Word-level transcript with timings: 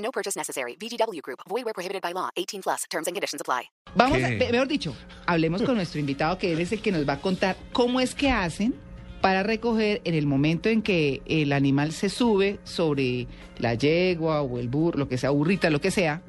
No 0.00 0.10
purchase 0.10 0.36
necessary. 0.38 0.76
VGW 0.76 1.20
Group. 1.22 1.40
Void 1.48 1.64
where 1.64 1.74
prohibited 1.74 2.00
by 2.02 2.12
law. 2.12 2.30
18 2.36 2.62
plus. 2.62 2.84
Terms 2.90 3.06
and 3.06 3.14
conditions 3.14 3.40
apply. 3.40 3.70
Vamos, 3.94 4.18
a, 4.22 4.28
me- 4.28 4.50
mejor 4.52 4.68
dicho, 4.68 4.94
hablemos 5.26 5.62
con 5.62 5.74
nuestro 5.76 6.00
invitado 6.00 6.38
que 6.38 6.52
él 6.52 6.60
es 6.60 6.72
el 6.72 6.80
que 6.80 6.92
nos 6.92 7.06
va 7.08 7.14
a 7.14 7.20
contar 7.20 7.56
cómo 7.72 8.00
es 8.00 8.14
que 8.14 8.30
hacen 8.30 8.74
para 9.20 9.42
recoger 9.42 10.00
en 10.04 10.14
el 10.14 10.26
momento 10.26 10.68
en 10.70 10.80
que 10.80 11.20
el 11.26 11.52
animal 11.52 11.92
se 11.92 12.08
sube 12.08 12.58
sobre 12.64 13.26
la 13.58 13.74
yegua 13.74 14.40
o 14.42 14.58
el 14.58 14.68
burro, 14.68 14.98
lo 14.98 15.08
que 15.08 15.18
sea, 15.18 15.30
burrita, 15.30 15.68
lo 15.70 15.80
que 15.80 15.90
sea, 15.90 16.22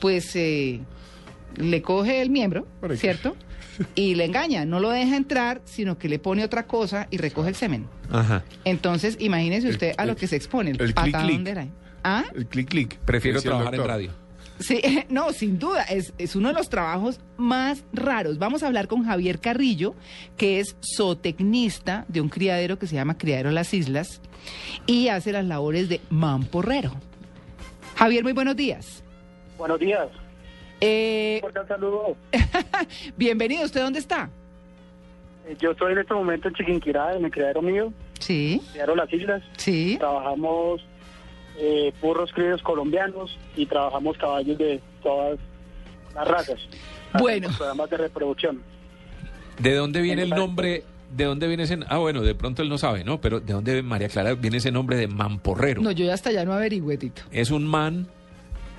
pues 0.00 0.36
eh, 0.36 0.80
le 1.56 1.82
coge 1.82 2.22
el 2.22 2.30
miembro. 2.30 2.66
¿cierto? 2.96 3.36
Y 3.94 4.14
le 4.14 4.26
engaña, 4.26 4.64
no 4.66 4.78
lo 4.80 4.90
deja 4.90 5.16
entrar, 5.16 5.62
sino 5.64 5.98
que 5.98 6.08
le 6.08 6.18
pone 6.18 6.44
otra 6.44 6.66
cosa 6.66 7.08
y 7.10 7.16
recoge 7.16 7.48
el 7.48 7.54
semen. 7.56 7.88
Ajá. 8.10 8.44
Entonces, 8.64 9.16
imagínese 9.18 9.68
El- 9.68 9.72
usted 9.74 9.94
a 9.96 10.04
lo 10.04 10.12
el- 10.12 10.18
que 10.18 10.26
se 10.28 10.36
expone, 10.36 10.70
el, 10.72 10.80
el 10.80 10.94
patadón 10.94 11.26
clic-clic. 11.28 11.44
de 11.46 11.54
la- 11.54 11.68
¿Ah? 12.04 12.24
El 12.34 12.46
clic 12.46 12.68
clic. 12.68 12.98
Prefiero 12.98 13.40
trabajar 13.40 13.74
en 13.74 13.84
radio. 13.84 14.10
Sí, 14.58 14.80
no, 15.08 15.32
sin 15.32 15.58
duda, 15.58 15.82
es, 15.84 16.12
es 16.18 16.36
uno 16.36 16.48
de 16.48 16.54
los 16.54 16.68
trabajos 16.68 17.20
más 17.36 17.84
raros. 17.92 18.38
Vamos 18.38 18.62
a 18.62 18.66
hablar 18.66 18.86
con 18.88 19.04
Javier 19.04 19.40
Carrillo, 19.40 19.94
que 20.36 20.60
es 20.60 20.76
zootecnista 20.96 22.04
de 22.08 22.20
un 22.20 22.28
criadero 22.28 22.78
que 22.78 22.86
se 22.86 22.94
llama 22.94 23.18
Criadero 23.18 23.50
Las 23.50 23.72
Islas 23.74 24.20
y 24.86 25.08
hace 25.08 25.32
las 25.32 25.44
labores 25.44 25.88
de 25.88 26.00
mamporrero. 26.10 26.92
Javier, 27.96 28.22
muy 28.24 28.32
buenos 28.32 28.56
días. 28.56 29.02
Buenos 29.58 29.78
días. 29.78 30.08
Eh, 30.80 31.40
Un 31.44 31.68
saludo. 31.68 32.16
bienvenido, 33.16 33.64
¿usted 33.64 33.80
dónde 33.82 34.00
está? 34.00 34.30
Eh, 35.46 35.56
Yo 35.60 35.70
estoy 35.72 35.92
en 35.92 35.98
este 35.98 36.14
momento 36.14 36.48
en 36.48 36.54
Chiquinquirá, 36.54 37.14
en 37.16 37.24
el 37.24 37.30
criadero 37.30 37.62
mío, 37.62 37.92
Sí, 38.18 38.60
criadero 38.72 38.96
Las 38.96 39.12
Islas. 39.12 39.42
sí. 39.56 39.96
Trabajamos 39.98 40.84
eh, 41.58 41.92
burros 42.00 42.30
criados 42.32 42.62
colombianos 42.62 43.38
y 43.56 43.66
trabajamos 43.66 44.16
caballos 44.18 44.58
de 44.58 44.80
todas 45.02 45.38
las 46.14 46.28
razas. 46.28 46.60
Bueno. 47.18 47.48
Programas 47.56 47.90
de 47.90 47.96
reproducción. 47.98 48.62
¿De 49.58 49.74
dónde 49.74 50.00
viene 50.00 50.22
el 50.22 50.30
nombre? 50.30 50.84
¿De 51.14 51.24
dónde 51.24 51.46
viene 51.46 51.64
ese? 51.64 51.78
Ah, 51.88 51.98
bueno, 51.98 52.22
de 52.22 52.34
pronto 52.34 52.62
él 52.62 52.70
no 52.70 52.78
sabe, 52.78 53.04
¿no? 53.04 53.20
Pero 53.20 53.40
¿de 53.40 53.52
dónde, 53.52 53.82
María 53.82 54.08
Clara, 54.08 54.34
viene 54.34 54.56
ese 54.56 54.72
nombre 54.72 54.96
de 54.96 55.08
mamporrero? 55.08 55.82
No, 55.82 55.90
yo 55.90 56.06
ya 56.06 56.14
hasta 56.14 56.32
ya 56.32 56.44
no 56.46 56.54
averigüé, 56.54 56.96
Tito. 56.96 57.22
Es 57.30 57.50
un 57.50 57.66
man 57.66 58.08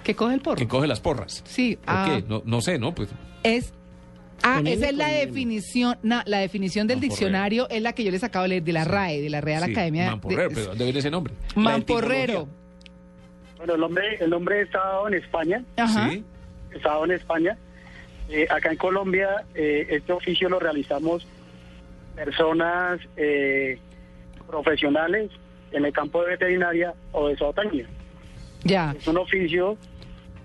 ¿Qué 0.04 0.16
coge 0.16 0.34
el 0.34 0.42
porro? 0.42 0.56
que 0.58 0.68
coge 0.68 0.88
las 0.88 1.00
porras. 1.00 1.44
Sí, 1.46 1.76
¿Por 1.78 1.86
ah, 1.96 2.06
qué? 2.10 2.26
No, 2.28 2.42
no 2.46 2.62
sé, 2.62 2.80
¿no? 2.80 2.94
Pues 2.96 3.10
Es. 3.44 3.72
Ah, 4.42 4.62
esa 4.66 4.90
es 4.90 4.96
la 4.96 5.08
definición, 5.08 5.98
na- 6.04 6.24
la 6.26 6.40
definición 6.40 6.88
del 6.88 6.98
Mamporrero. 6.98 7.14
diccionario 7.16 7.70
es 7.70 7.82
la 7.82 7.94
que 7.94 8.04
yo 8.04 8.12
les 8.12 8.24
acabo 8.26 8.44
de 8.44 8.50
leer 8.50 8.64
de 8.64 8.74
la 8.74 8.84
RAE, 8.84 9.22
de 9.22 9.30
la 9.30 9.40
Real 9.40 9.64
sí, 9.64 9.72
Academia. 9.72 10.04
de- 10.06 10.10
Mamporrero, 10.10 10.50
pero 10.50 10.62
¿de 10.62 10.68
dónde 10.68 10.84
viene 10.84 11.00
ese 11.00 11.12
nombre? 11.12 11.34
La 11.56 11.62
Mamporrero. 11.62 12.48
Bueno, 13.64 13.76
el 13.76 13.80
nombre, 13.80 14.18
el 14.20 14.30
nombre 14.30 14.62
está 14.62 14.80
dado 14.80 15.08
en 15.08 15.14
España. 15.14 15.64
Ajá. 15.78 16.10
Sí. 16.10 16.22
Está 16.74 16.90
dado 16.90 17.06
en 17.06 17.12
España. 17.12 17.58
Eh, 18.28 18.46
acá 18.50 18.70
en 18.70 18.76
Colombia, 18.76 19.46
eh, 19.56 19.88
este 19.90 20.12
oficio 20.12 20.50
lo 20.50 20.60
realizamos 20.60 21.26
personas 22.14 23.00
eh, 23.16 23.80
profesionales 24.48 25.32
en 25.72 25.86
el 25.86 25.94
campo 25.94 26.22
de 26.24 26.32
veterinaria 26.32 26.94
o 27.14 27.30
de 27.30 27.38
zootecnia. 27.38 27.88
Ya. 28.66 28.94
Es 28.98 29.08
un 29.08 29.18
oficio 29.18 29.78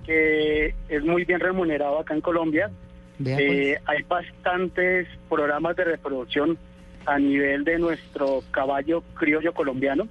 que 0.06 0.76
es 0.88 1.02
muy 1.02 1.24
bien 1.24 1.40
remunerado 1.40 1.98
acá 1.98 2.14
en 2.14 2.20
Colombia. 2.20 2.70
Vea, 3.18 3.36
pues. 3.36 3.50
Eh, 3.50 3.80
hay 3.86 4.02
bastantes 4.04 5.08
programas 5.28 5.74
de 5.74 5.82
reproducción 5.82 6.56
a 7.04 7.18
nivel 7.18 7.64
de 7.64 7.80
nuestro 7.80 8.44
caballo 8.52 9.02
criollo 9.14 9.52
colombiano. 9.52 10.06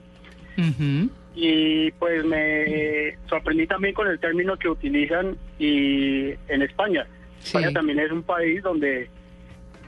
Y 1.40 1.92
pues 1.92 2.25
me 2.25 3.16
sorprendí 3.30 3.68
también 3.68 3.94
con 3.94 4.08
el 4.08 4.20
término 4.20 4.58
que 4.58 4.70
utilizan 4.70 5.38
y 5.59 6.30
en 6.48 6.62
España. 6.64 7.06
Sí. 7.40 7.50
España 7.58 7.72
también 7.72 8.00
es 8.00 8.12
un 8.12 8.24
país 8.24 8.64
donde 8.64 9.08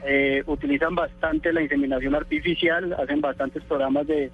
eh, 0.06 0.44
utilizan 0.46 0.94
bastante 0.94 1.52
la 1.52 1.60
inseminación 1.60 2.14
artificial, 2.14 2.92
hacen 2.94 3.20
bastantes 3.20 3.64
programas 3.64 4.06
de, 4.06 4.30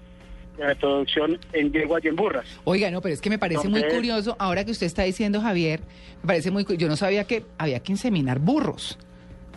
de 0.58 0.66
reproducción 0.66 1.38
en 1.54 1.72
yeguas 1.72 2.04
y 2.04 2.08
en 2.08 2.16
burras. 2.16 2.44
Oiga, 2.64 2.90
no, 2.90 3.00
pero 3.00 3.14
es 3.14 3.22
que 3.22 3.30
me 3.30 3.38
parece 3.38 3.66
muy 3.66 3.82
curioso, 3.84 4.36
ahora 4.38 4.64
que 4.66 4.72
usted 4.72 4.86
está 4.86 5.04
diciendo, 5.04 5.40
Javier, 5.40 5.80
me 6.22 6.26
parece 6.26 6.50
muy 6.50 6.66
Yo 6.76 6.86
no 6.86 6.96
sabía 6.96 7.24
que 7.24 7.44
había 7.56 7.80
que 7.80 7.92
inseminar 7.92 8.40
burros. 8.40 8.98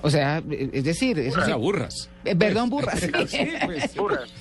O 0.02 0.09
sea, 0.09 0.41
eh, 0.50 0.70
es 0.72 0.86
decir, 0.86 1.20
eso 1.20 1.38
O 1.38 1.41
sí- 1.41 1.47
sea, 1.47 1.58
burras. 1.58 2.09
eh, 2.24 2.34
perdón, 2.38 2.70
burras. 2.70 3.02
Sí, 3.28 3.50
pues. 3.66 3.96
Burras. 3.97 4.34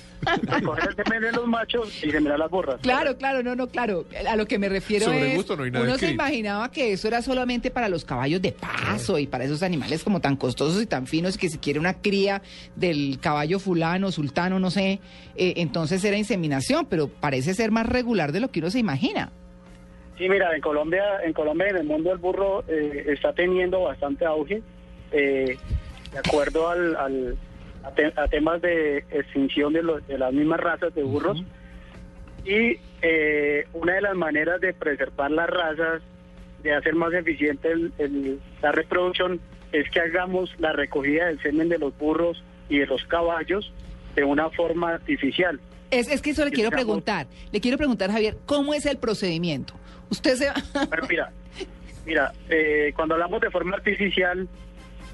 Recoger 0.43 0.89
el 0.89 0.95
semen 1.03 1.21
de 1.21 1.31
los 1.31 1.47
machos 1.47 2.03
y 2.03 2.11
seminar 2.11 2.37
las 2.39 2.49
burras. 2.49 2.75
Claro, 2.81 3.15
claro, 3.17 3.41
no, 3.43 3.55
no, 3.55 3.67
claro. 3.67 4.05
A 4.27 4.35
lo 4.35 4.45
que 4.45 4.59
me 4.59 4.69
refiero 4.69 5.05
Sobre 5.05 5.31
es, 5.31 5.35
gusto 5.37 5.55
no 5.55 5.63
hay 5.63 5.71
nada 5.71 5.85
uno 5.85 5.97
se 5.97 6.11
imaginaba 6.11 6.69
que 6.71 6.91
eso 6.93 7.07
era 7.07 7.21
solamente 7.21 7.71
para 7.71 7.89
los 7.89 8.03
caballos 8.05 8.41
de 8.41 8.51
paso 8.51 9.17
y 9.19 9.27
para 9.27 9.45
esos 9.45 9.63
animales 9.63 10.03
como 10.03 10.19
tan 10.19 10.35
costosos 10.35 10.81
y 10.81 10.85
tan 10.85 11.07
finos 11.07 11.37
que 11.37 11.49
si 11.49 11.57
quiere 11.57 11.79
una 11.79 11.93
cría 11.95 12.41
del 12.75 13.19
caballo 13.21 13.59
fulano, 13.59 14.11
sultano, 14.11 14.59
no 14.59 14.71
sé, 14.71 14.99
eh, 15.35 15.53
entonces 15.57 16.03
era 16.03 16.17
inseminación, 16.17 16.85
pero 16.89 17.07
parece 17.07 17.53
ser 17.53 17.71
más 17.71 17.85
regular 17.87 18.31
de 18.31 18.39
lo 18.41 18.49
que 18.51 18.59
uno 18.59 18.69
se 18.69 18.79
imagina. 18.79 19.31
Sí, 20.17 20.27
mira, 20.27 20.53
en 20.53 20.59
Colombia, 20.61 21.03
en 21.25 21.31
Colombia, 21.33 21.67
en 21.69 21.77
el 21.77 21.85
mundo 21.85 22.09
del 22.09 22.17
burro 22.19 22.63
eh, 22.67 23.05
está 23.07 23.31
teniendo 23.33 23.81
bastante 23.83 24.25
auge, 24.25 24.61
eh, 25.13 25.57
de 26.11 26.17
acuerdo 26.17 26.67
al, 26.69 26.95
al- 26.97 27.37
a, 27.83 27.91
te- 27.91 28.13
a 28.15 28.27
temas 28.27 28.61
de 28.61 28.99
extinción 29.11 29.73
de, 29.73 29.83
los- 29.83 30.05
de 30.07 30.17
las 30.17 30.33
mismas 30.33 30.59
razas 30.59 30.93
de 30.95 31.03
burros. 31.03 31.43
Y 32.45 32.77
eh, 33.01 33.65
una 33.73 33.93
de 33.93 34.01
las 34.01 34.15
maneras 34.15 34.61
de 34.61 34.73
preservar 34.73 35.31
las 35.31 35.49
razas, 35.49 36.01
de 36.63 36.73
hacer 36.73 36.95
más 36.95 37.13
eficiente 37.13 37.71
el- 37.71 37.93
el- 37.97 38.39
la 38.61 38.71
reproducción, 38.71 39.39
es 39.71 39.89
que 39.91 39.99
hagamos 39.99 40.49
la 40.59 40.73
recogida 40.73 41.27
del 41.27 41.41
semen 41.41 41.69
de 41.69 41.77
los 41.77 41.95
burros 41.97 42.43
y 42.69 42.79
de 42.79 42.87
los 42.87 43.03
caballos 43.05 43.71
de 44.15 44.23
una 44.23 44.49
forma 44.49 44.93
artificial. 44.93 45.59
Es, 45.91 46.07
es 46.09 46.21
que 46.21 46.31
eso 46.31 46.43
le 46.45 46.51
quiero 46.51 46.69
preguntar, 46.71 47.27
le 47.51 47.59
quiero 47.61 47.77
preguntar, 47.77 48.11
Javier, 48.11 48.37
¿cómo 48.45 48.73
es 48.73 48.85
el 48.85 48.97
procedimiento? 48.97 49.73
Usted 50.09 50.35
se 50.35 50.47
va... 50.47 50.55
Pero 50.89 51.07
mira, 51.07 51.31
mira, 52.05 52.31
eh, 52.49 52.91
cuando 52.95 53.15
hablamos 53.15 53.41
de 53.41 53.49
forma 53.51 53.75
artificial 53.77 54.47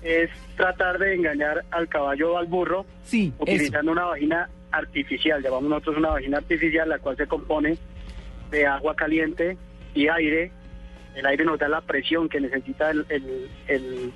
es 0.06 0.30
tratar 0.56 1.00
de 1.00 1.16
engañar 1.16 1.66
al 1.72 1.88
caballo 1.90 2.34
o 2.34 2.38
al 2.38 2.46
burro 2.46 2.86
Sí, 3.04 3.34
eso. 3.34 3.44
utilizando 3.44 3.92
una 3.92 4.06
vagina 4.06 4.50
artificial, 4.72 5.42
llamamos 5.42 5.70
nosotros 5.70 5.98
una 5.98 6.10
vagina 6.10 6.38
artificial, 6.38 6.88
la 6.88 7.00
cual 7.00 7.18
se 7.18 7.26
compone 7.28 7.78
de 8.52 8.66
agua 8.68 8.96
caliente 8.96 9.58
y 9.94 10.08
aire. 10.08 10.52
El 11.16 11.26
aire 11.26 11.44
nos 11.46 11.58
da 11.58 11.68
la 11.70 11.82
presión 11.82 12.30
que 12.30 12.40
necesita 12.40 12.92
el, 12.92 13.06
el, 13.10 13.50
el- 13.68 14.14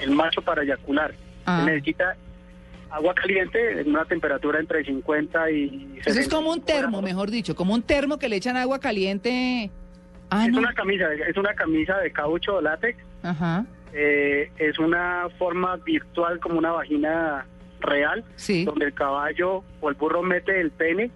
el 0.00 0.10
macho 0.12 0.40
para 0.40 0.62
eyacular. 0.62 1.12
Ah. 1.44 1.62
Necesita 1.66 2.16
agua 2.90 3.14
caliente 3.14 3.80
en 3.80 3.88
una 3.90 4.04
temperatura 4.06 4.58
entre 4.60 4.84
50 4.84 5.50
y 5.50 5.98
Eso 6.04 6.18
es 6.20 6.28
como 6.28 6.48
un 6.50 6.60
65 6.60 6.66
termo, 6.66 7.02
mejor 7.02 7.30
dicho, 7.30 7.54
como 7.54 7.74
un 7.74 7.82
termo 7.82 8.18
que 8.18 8.28
le 8.28 8.36
echan 8.36 8.56
agua 8.56 8.78
caliente. 8.78 9.70
Ah, 10.30 10.46
Es 10.46 10.52
no. 10.52 10.60
una 10.60 10.72
camisa, 10.72 11.04
es 11.28 11.36
una 11.36 11.52
camisa 11.54 11.98
de 11.98 12.10
caucho 12.12 12.56
o 12.56 12.60
látex 12.62 12.98
Ajá, 13.22 13.66
Eh, 13.94 14.50
es 14.58 14.78
una 14.78 15.28
forma 15.38 15.76
virtual 15.76 16.40
como 16.40 16.58
una 16.58 16.72
vagina 16.72 17.46
real, 17.80 18.24
sí. 18.36 18.64
donde 18.64 18.86
el 18.86 18.94
caballo 18.94 19.62
o 19.80 19.88
el 19.88 19.94
burro 19.96 20.22
mete 20.22 20.60
el 20.60 20.70
pene 20.70 21.10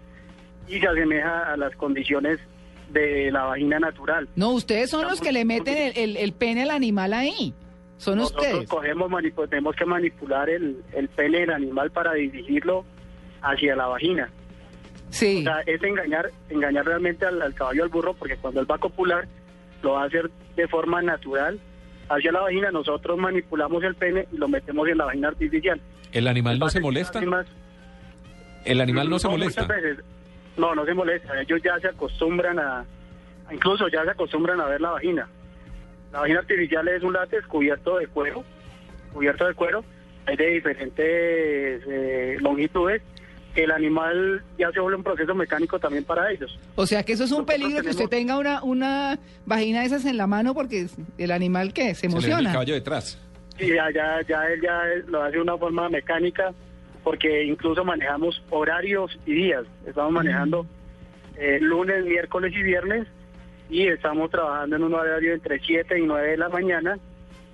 y 0.68 0.78
se 0.80 0.86
asemeja 0.86 1.52
a 1.52 1.56
las 1.56 1.74
condiciones 1.76 2.38
de 2.90 3.30
la 3.30 3.44
vagina 3.44 3.78
natural. 3.78 4.28
No, 4.36 4.50
ustedes 4.50 4.90
son 4.90 5.06
los 5.06 5.20
que 5.20 5.32
le 5.32 5.44
meten 5.44 5.76
el, 5.76 5.96
el- 5.96 6.16
el 6.16 6.32
pene 6.32 6.62
al 6.64 6.70
animal 6.70 7.12
ahí. 7.14 7.54
Son 7.98 8.18
Nosotros 8.18 8.46
ustedes. 8.46 8.68
cogemos, 8.68 9.10
manipu- 9.10 9.48
tenemos 9.48 9.74
que 9.74 9.86
manipular 9.86 10.50
el, 10.50 10.82
el 10.92 11.08
pene 11.08 11.40
del 11.40 11.50
animal 11.50 11.90
para 11.92 12.12
dirigirlo 12.12 12.84
hacia 13.40 13.74
la 13.74 13.86
vagina. 13.86 14.28
Sí. 15.08 15.38
O 15.38 15.42
sea, 15.44 15.60
es 15.60 15.82
engañar, 15.82 16.30
engañar 16.50 16.84
realmente 16.84 17.24
al, 17.24 17.40
al 17.40 17.54
caballo 17.54 17.84
al 17.84 17.88
burro, 17.88 18.12
porque 18.14 18.36
cuando 18.36 18.60
él 18.60 18.70
va 18.70 18.74
a 18.74 18.78
copular, 18.78 19.26
lo 19.82 19.92
va 19.92 20.02
a 20.02 20.06
hacer 20.06 20.30
de 20.56 20.68
forma 20.68 21.00
natural 21.00 21.58
hacia 22.08 22.32
la 22.32 22.40
vagina. 22.40 22.70
Nosotros 22.70 23.18
manipulamos 23.18 23.82
el 23.84 23.94
pene 23.94 24.26
y 24.32 24.36
lo 24.36 24.48
metemos 24.48 24.88
en 24.88 24.98
la 24.98 25.06
vagina 25.06 25.28
artificial. 25.28 25.80
¿El 26.12 26.28
animal 26.28 26.58
no 26.58 26.68
se 26.68 26.80
molesta? 26.80 27.20
¿El 28.64 28.80
animal 28.80 29.08
no 29.08 29.18
se 29.18 29.28
molesta? 29.28 29.62
muchas 29.62 29.82
veces. 29.82 30.04
No, 30.56 30.74
no 30.74 30.84
se 30.84 30.94
molesta. 30.94 31.40
Ellos 31.40 31.60
ya 31.62 31.78
se 31.80 31.88
acostumbran 31.88 32.58
a, 32.58 32.84
Incluso 33.50 33.88
ya 33.88 34.04
se 34.04 34.10
acostumbran 34.10 34.60
a 34.60 34.66
ver 34.66 34.80
la 34.80 34.90
vagina. 34.90 35.28
La 36.12 36.20
vagina 36.20 36.40
artificial 36.40 36.86
es 36.88 37.02
un 37.02 37.12
látex 37.12 37.46
cubierto 37.46 37.98
de 37.98 38.06
cuero, 38.08 38.44
cubierto 39.12 39.46
de 39.46 39.54
cuero, 39.54 39.84
hay 40.26 40.36
de 40.36 40.46
diferentes 40.46 41.82
eh, 41.86 42.36
longitudes. 42.40 43.02
El 43.56 43.70
animal 43.70 44.42
ya 44.58 44.70
se 44.70 44.80
vuelve 44.80 44.98
un 44.98 45.02
proceso 45.02 45.34
mecánico 45.34 45.78
también 45.78 46.04
para 46.04 46.30
ellos. 46.30 46.58
O 46.74 46.86
sea 46.86 47.02
que 47.02 47.12
eso 47.14 47.24
es 47.24 47.30
un 47.32 47.38
Nosotros 47.38 47.56
peligro 47.58 47.82
que 47.82 47.90
usted 47.90 48.08
tenga 48.08 48.38
una, 48.38 48.62
una 48.62 49.18
vagina 49.46 49.80
de 49.80 49.86
esas 49.86 50.04
en 50.04 50.16
la 50.18 50.26
mano 50.26 50.52
porque 50.54 50.86
el 51.18 51.30
animal 51.30 51.72
que 51.72 51.94
se 51.94 52.02
Se 52.02 52.08
le 52.08 52.12
ve 52.14 52.18
el 52.18 52.24
emociona. 52.28 52.52
caballo 52.52 52.74
detrás. 52.74 53.18
Sí, 53.58 53.68
ya, 53.68 53.90
ya, 53.90 54.20
ya 54.28 54.44
él 54.48 54.60
ya 54.60 54.82
lo 55.08 55.22
hace 55.22 55.36
de 55.36 55.42
una 55.42 55.56
forma 55.56 55.88
mecánica, 55.88 56.52
porque 57.02 57.44
incluso 57.44 57.82
manejamos 57.84 58.42
horarios 58.50 59.18
y 59.24 59.32
días. 59.32 59.64
Estamos 59.86 60.12
manejando 60.12 60.66
eh, 61.38 61.58
lunes, 61.60 62.04
miércoles 62.04 62.52
y 62.54 62.62
viernes, 62.62 63.06
y 63.70 63.86
estamos 63.86 64.30
trabajando 64.30 64.76
en 64.76 64.84
un 64.84 64.92
horario 64.94 65.32
entre 65.32 65.58
7 65.60 65.98
y 65.98 66.02
9 66.02 66.28
de 66.32 66.36
la 66.36 66.50
mañana, 66.50 66.98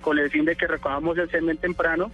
con 0.01 0.19
el 0.19 0.29
fin 0.29 0.43
de 0.43 0.55
que 0.57 0.67
recojamos 0.67 1.17
el 1.17 1.29
semen 1.31 1.55
temprano, 1.57 2.11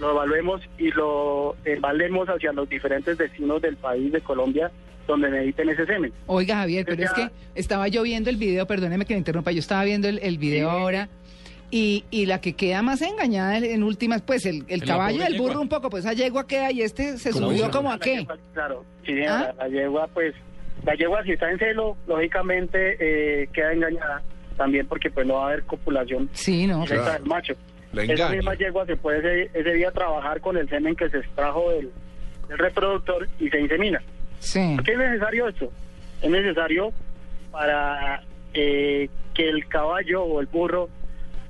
lo 0.00 0.10
evaluemos 0.12 0.60
y 0.78 0.90
lo 0.92 1.56
evalemos 1.64 2.28
hacia 2.28 2.52
los 2.52 2.68
diferentes 2.68 3.16
destinos 3.18 3.62
del 3.62 3.76
país 3.76 4.12
de 4.12 4.20
Colombia 4.20 4.70
donde 5.06 5.30
necesiten 5.30 5.68
ese 5.68 5.86
semen. 5.86 6.12
Oiga, 6.26 6.56
Javier, 6.56 6.84
pero 6.84 7.04
es 7.04 7.12
que 7.12 7.30
estaba 7.54 7.86
yo 7.88 8.02
viendo 8.02 8.28
el 8.28 8.36
video, 8.36 8.66
perdóneme 8.66 9.04
que 9.04 9.14
me 9.14 9.18
interrumpa, 9.18 9.52
yo 9.52 9.60
estaba 9.60 9.84
viendo 9.84 10.08
el, 10.08 10.18
el 10.18 10.36
video 10.38 10.68
Sí. 10.70 10.76
ahora 10.76 11.08
y, 11.70 12.04
y 12.10 12.26
la 12.26 12.40
que 12.40 12.54
queda 12.54 12.82
más 12.82 13.02
engañada 13.02 13.56
en, 13.58 13.64
en 13.64 13.82
últimas, 13.84 14.22
pues 14.22 14.46
el, 14.46 14.64
caballo 14.84 15.16
y 15.16 15.18
pobre 15.20 15.32
el 15.32 15.38
burro 15.38 15.48
yegua. 15.50 15.62
un 15.62 15.68
poco, 15.68 15.90
pues 15.90 16.04
esa 16.04 16.12
yegua 16.14 16.46
queda 16.46 16.70
y 16.72 16.82
este 16.82 17.18
se 17.18 17.30
¿Cómo 17.30 17.50
subió 17.50 17.70
como 17.70 17.92
a 17.92 17.98
qué. 17.98 18.16
yegua, 18.18 18.36
Claro, 18.52 18.84
sí, 19.04 19.12
¿Ah? 19.28 19.52
la, 19.56 19.64
la 19.64 19.68
yegua, 19.68 20.08
pues, 20.12 20.34
la 20.84 20.94
yegua 20.94 21.22
si 21.24 21.32
está 21.32 21.50
en 21.50 21.58
celo, 21.58 21.96
lógicamente 22.08 22.96
eh, 23.00 23.48
queda 23.52 23.72
engañada 23.72 24.22
también 24.56 24.86
porque 24.86 25.10
pues 25.10 25.26
no 25.26 25.34
va 25.34 25.42
a 25.44 25.46
haber 25.48 25.64
copulación 25.64 26.28
Sí, 26.32 26.66
no. 26.66 26.84
Claro. 26.84 27.12
del 27.12 27.24
macho. 27.26 27.54
La 27.96 28.12
Esa 28.12 28.28
misma 28.28 28.54
yegua 28.54 28.84
se 28.84 28.96
puede 28.96 29.18
ese, 29.18 29.58
ese 29.58 29.72
día 29.72 29.90
trabajar 29.90 30.40
con 30.42 30.58
el 30.58 30.68
semen 30.68 30.94
que 30.94 31.08
se 31.08 31.18
extrajo 31.18 31.70
del, 31.70 31.90
del 32.48 32.58
reproductor 32.58 33.26
y 33.40 33.48
se 33.48 33.58
insemina. 33.58 34.02
Sí. 34.38 34.74
¿Por 34.76 34.84
qué 34.84 34.92
es 34.92 34.98
necesario 34.98 35.48
esto? 35.48 35.72
Es 36.20 36.30
necesario 36.30 36.92
para 37.50 38.22
eh, 38.52 39.08
que 39.32 39.48
el 39.48 39.66
caballo 39.66 40.24
o 40.24 40.40
el 40.40 40.46
burro 40.46 40.90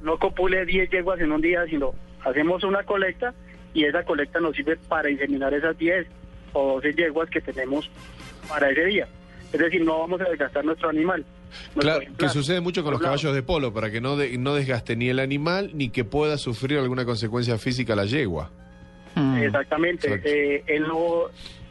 no 0.03 0.19
copule 0.19 0.65
10 0.65 0.89
yeguas 0.91 1.21
en 1.21 1.33
un 1.33 1.41
día, 1.41 1.65
sino 1.67 1.95
hacemos 2.25 2.63
una 2.63 2.85
colecta 2.85 3.35
y 3.75 3.85
esa 3.85 4.05
colecta 4.05 4.39
nos 4.39 4.55
sirve 4.55 4.77
para 4.89 5.11
inseminar 5.11 5.53
esas 5.53 5.77
10 5.77 6.07
o 6.53 6.75
12 6.75 6.95
yeguas 6.95 7.29
que 7.29 7.41
tenemos 7.41 7.91
para 8.49 8.71
ese 8.71 8.85
día. 8.85 9.09
Es 9.53 9.59
decir, 9.59 9.85
no 9.85 9.99
vamos 9.99 10.21
a 10.21 10.29
desgastar 10.29 10.65
nuestro 10.65 10.91
animal. 10.91 11.25
Claro, 11.79 12.01
que 12.19 12.29
sucede 12.29 12.61
mucho 12.61 12.83
con 12.83 12.93
los 12.93 13.01
lado. 13.01 13.13
caballos 13.13 13.35
de 13.35 13.43
polo, 13.43 13.73
para 13.73 13.91
que 13.91 14.01
no, 14.01 14.17
de- 14.17 14.37
no 14.39 14.55
desgaste 14.55 14.97
ni 14.97 15.09
el 15.09 15.19
animal 15.19 15.71
ni 15.75 15.91
que 15.91 16.05
pueda 16.05 16.39
sufrir 16.39 16.79
alguna 16.79 17.05
consecuencia 17.05 17.59
física 17.59 17.95
la 17.95 18.05
yegua. 18.07 18.51
Mm. 19.15 19.37
Exactamente. 19.43 20.21
Eh, 20.25 20.63
él 20.67 20.83
no, 20.89 21.25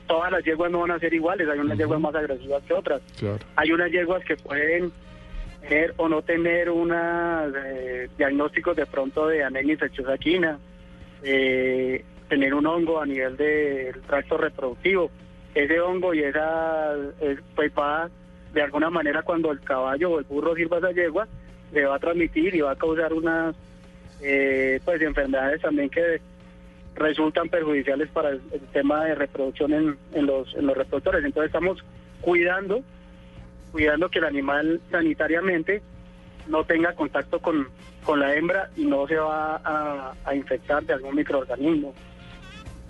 todas 0.07 0.31
las 0.31 0.43
yeguas 0.43 0.71
no 0.71 0.79
van 0.81 0.91
a 0.91 0.99
ser 0.99 1.13
iguales, 1.13 1.47
hay 1.49 1.59
unas 1.59 1.77
yeguas 1.77 1.99
más 1.99 2.13
agresivas 2.15 2.63
que 2.63 2.73
otras. 2.73 3.01
Claro. 3.19 3.39
Hay 3.55 3.71
unas 3.71 3.91
yeguas 3.91 4.23
que 4.25 4.35
pueden 4.37 4.91
tener 5.61 5.93
o 5.97 6.07
no 6.07 6.21
tener 6.21 6.69
unos 6.69 7.53
diagnósticos 8.17 8.75
de 8.75 8.85
pronto 8.85 9.27
de 9.27 9.43
anemia 9.43 9.73
infecciosa 9.73 10.17
quina, 10.17 10.59
eh, 11.23 12.03
tener 12.29 12.53
un 12.53 12.65
hongo 12.67 13.01
a 13.01 13.05
nivel 13.05 13.35
del 13.37 14.01
tracto 14.01 14.37
reproductivo. 14.37 15.09
Ese 15.53 15.79
hongo 15.79 16.13
y 16.13 16.19
esa, 16.21 16.93
eh, 17.21 17.37
pues 17.55 17.71
va 17.77 18.09
de 18.55 18.61
alguna 18.61 18.89
manera 18.89 19.21
cuando 19.21 19.51
el 19.51 19.59
caballo 19.59 20.11
o 20.11 20.19
el 20.19 20.23
burro 20.23 20.55
sirva 20.55 20.77
esa 20.77 20.91
yegua, 20.91 21.27
le 21.73 21.85
va 21.85 21.97
a 21.97 21.99
transmitir 21.99 22.55
y 22.55 22.61
va 22.61 22.71
a 22.71 22.75
causar 22.75 23.11
unas 23.11 23.53
eh, 24.21 24.79
pues 24.85 25.01
enfermedades 25.01 25.61
también 25.61 25.89
que 25.89 26.21
resultan 26.95 27.49
perjudiciales 27.49 28.09
para 28.11 28.29
el, 28.29 28.41
el 28.53 28.61
tema 28.71 29.03
de 29.03 29.15
reproducción 29.15 29.73
en, 29.73 29.97
en 30.13 30.25
los, 30.25 30.55
en 30.55 30.67
los 30.67 30.77
reproductores. 30.77 31.25
Entonces 31.25 31.49
estamos 31.49 31.83
cuidando 32.21 32.81
cuidando 33.73 34.07
que 34.07 34.19
el 34.19 34.25
animal 34.25 34.79
sanitariamente 34.89 35.81
no 36.47 36.63
tenga 36.63 36.93
contacto 36.93 37.39
con, 37.39 37.67
con 38.05 38.21
la 38.21 38.33
hembra 38.33 38.69
y 38.77 38.85
no 38.85 39.05
se 39.05 39.17
va 39.17 39.57
a, 39.57 40.13
a 40.23 40.33
infectar 40.33 40.81
de 40.85 40.93
algún 40.93 41.13
microorganismo. 41.13 41.93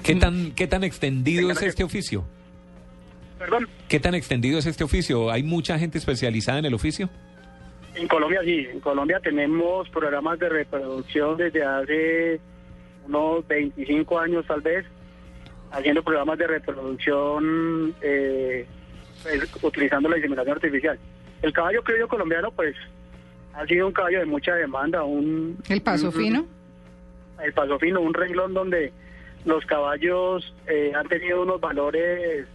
¿Qué 0.03 0.13
tan, 0.13 0.51
qué 0.51 0.67
tan 0.67 0.83
extendido 0.83 1.50
es 1.50 1.63
este 1.63 1.83
oficio? 1.83 2.23
Perdón, 3.40 3.68
¿Qué 3.90 4.00
tan 4.00 4.16
extendido 4.16 4.60
es 4.60 4.66
este 4.66 4.84
oficio? 4.84 5.30
¿Hay 5.32 5.44
mucha 5.44 5.78
gente 5.78 5.98
especializada 5.98 6.60
en 6.60 6.66
el 6.66 6.74
oficio? 6.74 7.10
en 7.96 8.10
Colombia 8.10 8.42
sí, 8.44 8.68
en 8.70 8.82
Colombia 8.82 9.22
tenemos 9.22 9.88
programas 9.90 10.38
de 10.38 10.50
reproducción 10.50 11.38
desde 11.38 11.64
hace 11.64 12.42
unos 13.08 13.48
25 13.48 14.20
años 14.20 14.46
tal 14.46 14.60
vez, 14.60 14.86
haciendo 15.72 16.04
programas 16.04 16.38
de 16.38 16.46
reproducción 16.48 17.96
eh, 18.02 18.66
pues, 19.24 19.50
utilizando 19.64 20.10
la 20.10 20.18
inseminación 20.18 20.56
artificial. 20.58 21.00
El 21.42 21.54
caballo 21.54 21.84
criollo 21.84 22.10
colombiano 22.10 22.52
pues 22.52 22.76
ha 23.54 23.66
sido 23.66 23.88
un 23.88 23.94
caballo 23.94 24.20
de 24.20 24.26
mucha 24.26 24.54
demanda, 24.56 25.04
un... 25.06 25.58
El 25.70 25.82
paso 25.82 26.08
un- 26.08 26.14
fino. 26.14 26.46
el 27.42 27.54
Paso 27.54 27.80
Fino, 27.80 28.02
un 28.02 28.14
renglón 28.14 28.54
donde 28.54 28.92
los 29.46 29.66
caballos 29.66 30.54
eh, 30.68 30.92
han 30.94 31.08
tenido 31.08 31.44
unos 31.44 31.62
valores 31.62 32.46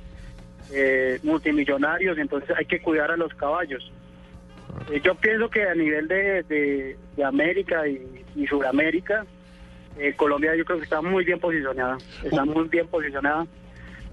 eh, 0.73 1.19
multimillonarios, 1.23 2.19
entonces 2.19 2.51
hay 2.57 2.65
que 2.67 2.81
cuidar 2.81 3.11
a 3.11 3.17
los 3.17 3.33
caballos. 3.35 3.91
Eh, 4.91 5.01
yo 5.05 5.15
pienso 5.17 5.51
que 5.51 5.63
a 5.65 5.75
nivel 5.75 6.07
de, 6.09 6.43
de- 6.45 6.97
América 7.25 7.87
y, 7.87 8.25
y 8.35 8.47
Sudamérica, 8.47 9.27
eh, 9.99 10.15
Colombia 10.17 10.57
yo 10.57 10.65
creo 10.65 10.79
que 10.79 10.85
está 10.85 11.03
muy 11.03 11.23
bien 11.25 11.39
posicionada, 11.39 11.99
está 12.25 12.45
muy 12.47 12.67
bien 12.69 12.87
posicionada 12.87 13.47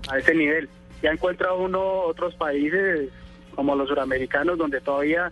a 0.10 0.18
ese 0.18 0.36
nivel. 0.36 0.68
Ya 1.02 1.12
encuentra 1.12 1.54
uno 1.54 1.80
otros 2.02 2.36
países 2.36 3.10
como 3.56 3.76
los 3.76 3.88
suramericanos 3.88 4.58
donde 4.58 4.82
todavía 4.82 5.32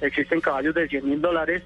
existen 0.00 0.40
caballos 0.40 0.74
de 0.74 0.88
100 0.88 1.08
mil 1.08 1.20
dólares 1.20 1.62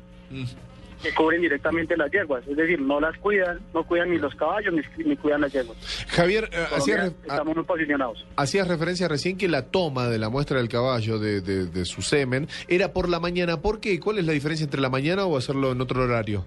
que 1.02 1.12
cubren 1.14 1.42
directamente 1.42 1.96
las 1.96 2.10
yeguas, 2.10 2.46
es 2.48 2.56
decir, 2.56 2.80
no 2.80 2.98
las 3.00 3.16
cuidan, 3.18 3.60
no 3.74 3.84
cuidan 3.84 4.10
ni 4.10 4.18
los 4.18 4.34
caballos 4.34 4.72
ni, 4.72 5.04
ni 5.04 5.16
cuidan 5.16 5.42
las 5.42 5.52
yeguas. 5.52 5.76
Javier, 6.08 6.48
eh, 6.52 6.66
re- 6.96 7.12
estamos 7.22 7.54
muy 7.54 7.64
posicionados. 7.64 8.26
hacías 8.36 8.66
referencia 8.66 9.06
recién 9.06 9.36
que 9.36 9.46
la 9.48 9.62
toma 9.66 10.08
de 10.08 10.18
la 10.18 10.30
muestra 10.30 10.56
del 10.58 10.68
caballo, 10.68 11.18
de, 11.18 11.40
de- 11.42 11.66
de 11.66 11.84
su 11.84 12.00
semen, 12.02 12.48
era 12.68 12.92
por 12.92 13.08
la 13.08 13.20
mañana. 13.20 13.60
¿Por 13.60 13.78
qué? 13.80 14.00
¿Cuál 14.00 14.18
es 14.18 14.24
la 14.26 14.32
diferencia 14.32 14.64
entre 14.64 14.80
la 14.80 14.88
mañana 14.88 15.26
o 15.26 15.36
hacerlo 15.36 15.70
en 15.72 15.80
otro 15.80 16.02
horario? 16.02 16.44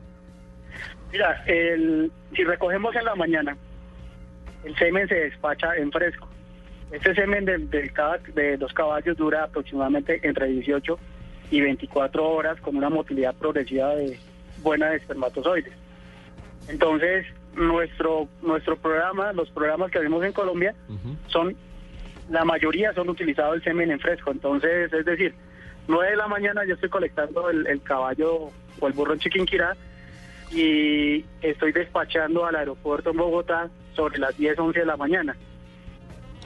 Mira, 1.12 1.44
el, 1.48 2.12
si 2.36 2.44
recogemos 2.44 2.96
en 2.96 3.06
la 3.06 3.15
mañana, 3.15 3.58
el 4.63 4.75
semen 4.77 5.08
se 5.08 5.15
despacha 5.15 5.75
en 5.75 5.91
fresco. 5.91 6.27
Este 6.91 7.13
semen 7.15 7.46
de, 7.46 7.58
de 7.60 7.89
cada- 7.91 8.18
de 8.34 8.58
los 8.58 8.74
caballos 8.74 9.15
dura 9.15 9.44
aproximadamente 9.44 10.20
entre 10.24 10.48
18 10.48 11.00
y 11.51 11.62
24 11.62 12.27
horas 12.27 12.60
con 12.62 12.75
una 12.75 12.89
motilidad 12.89 13.34
progresiva 13.36 13.96
de 13.96 14.20
buena 14.62 14.89
de 14.89 14.98
espermatozoides. 14.98 15.74
Entonces, 16.68 17.25
nuestro 17.56 18.28
nuestro 18.42 18.78
programa, 18.78 19.34
los 19.34 19.50
programas 19.51 19.92
que 19.92 19.98
hacemos 20.00 20.24
en 20.24 20.34
Colombia, 20.34 20.75
son 21.28 21.56
la 22.30 22.46
mayoría 22.46 22.94
son 22.94 23.10
utilizados 23.10 23.56
el 23.56 23.63
semen 23.63 23.89
en 23.92 24.00
fresco. 24.00 24.32
Entonces, 24.32 24.94
es 24.94 25.06
decir, 25.06 25.34
9 25.88 26.12
de 26.12 26.18
la 26.18 26.28
mañana 26.28 26.63
yo 26.66 26.75
estoy 26.75 26.89
colectando 26.89 27.50
el, 27.50 27.66
el 27.66 27.82
caballo 27.82 28.51
o 28.80 28.88
el 28.88 28.94
burro 28.94 29.13
en 29.13 29.20
Chiquinquirá 29.20 29.75
y 30.51 31.25
estoy 31.42 31.72
despachando 31.72 32.46
al 32.46 32.56
aeropuerto 32.56 33.10
en 33.12 33.18
Bogotá 33.18 33.70
sobre 33.96 34.20
las 34.20 34.38
10, 34.38 34.58
11 34.60 34.80
de 34.80 34.86
la 34.86 34.98
mañana. 34.98 35.36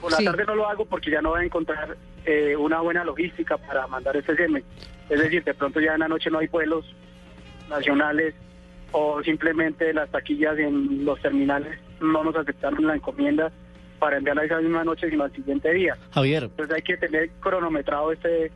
Por 0.02 0.12
la 0.12 0.18
Sí. 0.18 0.26
tarde 0.26 0.46
no 0.46 0.56
lo 0.56 0.68
hago 0.68 0.86
porque 0.86 1.12
ya 1.12 1.22
no 1.22 1.30
voy 1.32 1.42
a 1.42 1.46
encontrar 1.46 1.98
eh, 2.26 2.56
una 2.56 2.80
buena 2.82 3.04
logística 3.04 3.58
para 3.58 3.86
mandar 3.88 4.16
este 4.18 4.36
semen. 4.36 4.64
Es 5.10 5.20
decir, 5.20 5.44
de 5.44 5.54
pronto 5.54 5.80
ya 5.82 5.94
en 5.94 6.00
la 6.00 6.08
noche 6.08 6.30
no 6.32 6.40
hay 6.40 6.48
vuelos 6.48 6.86
nacionales 7.78 8.34
o 8.92 9.22
simplemente 9.24 9.94
las 9.94 10.10
taquillas 10.10 10.58
en 10.60 11.04
los 11.06 11.20
terminales 11.22 11.80
no 12.02 12.24
nos 12.24 12.36
aceptaron 12.36 12.86
la 12.86 12.96
encomienda 12.96 13.52
para 14.00 14.18
enviarla 14.18 14.46
esa 14.46 14.60
misma 14.60 14.84
noche 14.84 15.10
sino 15.10 15.24
al 15.24 15.32
siguiente 15.34 15.72
día. 15.74 15.96
Javier, 16.12 16.44
Entonces 16.44 16.76
hay 16.76 16.82
que 16.82 16.98
tener 16.98 17.30
cronometrado 17.40 18.12
este 18.12 18.52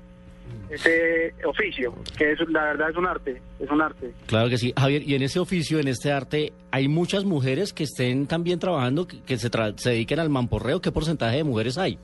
este 0.69 1.33
oficio, 1.45 1.93
que 2.17 2.31
es 2.33 2.39
la 2.49 2.63
verdad 2.65 2.89
es 2.89 2.95
un 2.97 3.05
arte, 3.05 3.41
es 3.59 3.69
un 3.69 3.81
arte. 3.81 4.11
claro 4.27 4.49
que 4.49 4.57
sí. 4.57 4.73
Javier, 4.77 5.01
y 5.03 5.15
en 5.15 5.21
ese 5.21 5.39
oficio, 5.39 5.79
en 5.79 5.87
este 5.87 6.11
arte, 6.11 6.51
¿hay 6.71 6.87
muchas 6.89 7.23
mujeres 7.23 7.71
que 7.73 7.83
estén 7.83 8.27
también 8.27 8.59
trabajando, 8.59 9.07
que, 9.07 9.21
que 9.21 9.37
se, 9.37 9.49
tra- 9.49 9.77
se 9.77 9.91
dediquen 9.91 10.19
al 10.19 10.29
mamporreo? 10.29 10.81
¿Qué 10.81 10.91
porcentaje 10.91 11.37
de 11.37 11.43
mujeres 11.45 11.77
hay? 11.77 11.97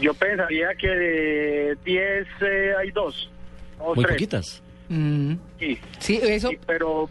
Yo 0.00 0.14
pensaría 0.14 0.68
que 0.78 0.88
de 0.88 1.76
10 1.84 2.26
eh, 2.40 2.72
hay 2.78 2.90
dos 2.90 3.30
o 3.78 3.94
Muy 3.94 4.04
tres. 4.04 4.14
poquitas. 4.16 4.62
Mm. 4.88 5.32
Sí, 5.58 5.78
Sí, 5.98 6.20
eso. 6.22 6.48
sí, 6.50 6.58
pero 6.66 7.08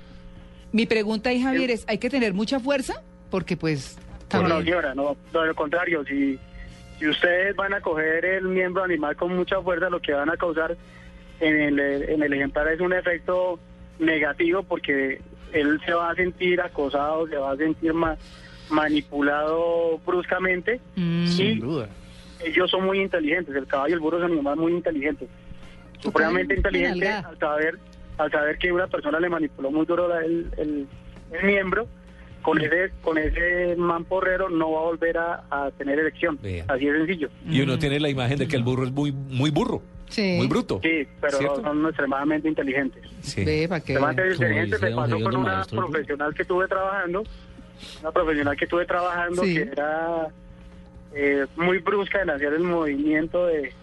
Mi 0.72 0.86
pregunta 0.86 1.30
ahí, 1.30 1.42
Javier, 1.42 1.72
es, 1.72 1.86
¿hay 1.88 1.98
que 1.98 2.10
tener 2.10 2.34
mucha 2.34 2.60
fuerza? 2.60 3.02
Porque 3.30 3.56
pues... 3.58 3.98
no, 4.34 4.42
no, 4.44 4.48
también- 4.50 4.66
señora, 4.66 4.96
no, 4.96 5.16
no, 5.34 5.46
lo 5.46 5.56
contrario, 5.56 6.04
si 6.06 6.38
si 7.00 7.08
ustedes 7.10 7.54
van 7.58 7.74
a 7.74 7.82
coger 7.82 8.24
el 8.24 8.46
miembro 8.48 8.82
animal 8.84 9.16
con 9.18 9.36
mucha 9.36 9.62
fuerza, 9.62 9.90
lo 9.90 10.00
que 10.02 10.14
van 10.14 10.30
a 10.30 10.38
causar 10.38 10.78
en 11.42 11.62
el, 11.62 11.78
en 11.80 12.24
el 12.24 12.32
ejemplar 12.34 12.70
es 12.70 12.80
un 12.80 12.94
efecto 12.94 13.60
negativo 14.00 14.64
porque 14.64 15.20
él 15.52 15.80
se 15.86 15.94
va 15.94 16.12
a 16.12 16.16
sentir 16.16 16.62
acosado, 16.62 17.28
se 17.28 17.36
va 17.36 17.52
a 17.52 17.58
sentir 17.58 17.94
ma- 17.94 18.18
manipulado 18.70 20.00
bruscamente 20.06 20.80
Mm. 20.96 21.26
y 21.38 21.56
duda. 21.60 21.90
ellos 22.44 22.70
son 22.72 22.86
muy 22.86 23.02
inteligentes, 23.02 23.54
el 23.56 23.66
caballo 23.68 23.92
y 23.92 23.94
el 23.96 24.00
burro 24.00 24.20
son 24.20 24.32
animales 24.32 24.60
muy 24.60 24.72
inteligentes, 24.74 25.28
supremamente 26.06 26.72
nalgada. 26.72 27.30
al 27.30 27.38
saber, 27.40 27.80
al 28.18 28.32
saber 28.32 28.58
que 28.58 28.72
una 28.72 28.88
persona 28.88 29.20
le 29.20 29.30
manipuló 29.30 29.72
muy 29.72 29.86
duro 29.86 30.14
el, 30.20 30.48
el- 30.58 30.88
el 31.32 31.44
miembro, 31.46 31.88
con 32.42 32.62
ese, 32.62 32.92
con 33.02 33.18
ese 33.18 33.76
mamporrero 33.76 34.50
no 34.50 34.72
va 34.72 34.80
a 34.80 34.84
volver 34.84 35.18
a, 35.18 35.44
a 35.50 35.72
tener 35.72 35.98
erección, 36.00 36.38
Vea. 36.42 36.64
así 36.68 36.86
de 36.86 36.98
sencillo. 37.00 37.30
Y 37.50 37.62
uno 37.62 37.80
tiene 37.80 38.00
la 38.00 38.10
imagen 38.10 38.38
de 38.38 38.48
que 38.48 38.56
el 38.56 38.64
burro 38.64 38.86
es 38.86 38.92
muy, 38.92 39.12
muy 39.12 39.50
burro, 39.50 39.82
Sí. 40.10 40.36
muy 40.38 40.46
bruto. 40.48 40.80
Sí, 40.84 41.08
pero 41.20 41.38
¿Cierto? 41.40 41.62
son 41.64 41.84
extremadamente 41.88 42.48
inteligentes. 42.48 43.02
Sí. 43.22 43.44
Para 43.68 43.82
que 43.82 43.94
me 43.96 44.00
don 44.00 44.96
pasó 44.96 45.20
con 45.20 45.36
una 45.38 45.64
profesional 45.66 46.34
que 46.36 46.44
estuve 46.44 46.68
trabajando, 46.68 47.24
una 48.02 48.12
profesional 48.12 48.56
que 48.56 48.66
estuve 48.66 48.86
trabajando 48.86 49.44
Sí. 49.44 49.56
que 49.56 49.62
era 49.64 50.28
eh, 51.16 51.46
muy 51.56 51.80
brusca 51.80 52.22
en 52.22 52.30
hacer 52.30 52.54
el 52.54 52.62
movimiento 52.64 53.48
de, 53.48 53.74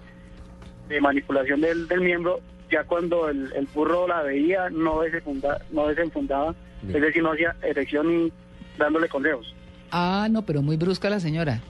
de 0.89 1.01
manipulación 1.01 1.61
del, 1.61 1.87
del 1.89 2.01
miembro, 2.01 2.41
ya 2.71 2.85
cuando 2.85 3.29
el, 3.29 3.53
el 3.55 3.67
burro 3.75 4.07
la 4.09 4.23
veía 4.23 4.69
no, 4.71 5.01
desenfunda, 5.03 5.61
no 5.71 5.87
desenfundaba, 5.89 6.55
Bien. 6.83 6.97
es 6.97 7.03
decir, 7.03 7.23
no 7.23 7.33
hacía 7.33 7.55
erección 7.62 8.09
ni 8.25 8.33
dándole 8.79 9.09
consejos. 9.09 9.55
Ah, 9.91 10.27
no, 10.31 10.43
pero 10.43 10.62
muy 10.62 10.77
brusca 10.77 11.11
la 11.11 11.21
señora. 11.21 11.61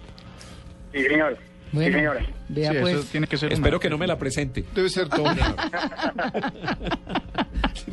Sí, 0.92 1.02
señora. 1.04 1.36
Bueno, 1.72 1.88
Sí, 1.88 1.94
señora. 1.94 2.20
vea 2.50 2.72
Sí, 2.72 2.78
pues. 2.80 2.94
eso 2.96 3.08
tiene 3.10 3.26
que 3.26 3.36
ser 3.38 3.52
Espero 3.52 3.76
una- 3.76 3.82
que 3.82 3.90
no 3.90 3.98
me 3.98 4.06
la 4.06 4.18
presente. 4.18 4.64
Debe 4.74 4.88
ser 4.90 5.08
todo. 5.08 5.24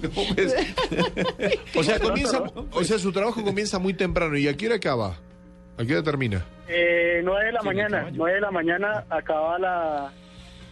No, 0.01 0.09
pues, 0.33 0.55
o 1.75 1.83
sea, 1.83 1.99
comienza, 2.01 2.41
o 2.71 2.83
sea, 2.83 2.97
su 2.99 3.11
trabajo 3.11 3.43
comienza 3.43 3.79
muy 3.79 3.93
temprano. 3.93 4.37
¿Y 4.37 4.47
a 4.47 4.55
qué 4.55 4.67
hora 4.67 4.75
acaba? 4.75 5.17
¿A 5.77 5.85
qué 5.85 5.93
hora 5.93 6.03
termina? 6.03 6.45
Eh, 6.67 7.21
9 7.23 7.45
de 7.45 7.51
la 7.51 7.59
Sí, 7.61 7.65
mañana, 7.67 7.97
caballo. 7.99 8.15
9 8.17 8.35
de 8.35 8.41
la 8.41 8.51
mañana 8.51 9.03
acaba 9.09 9.59
la, 9.59 10.11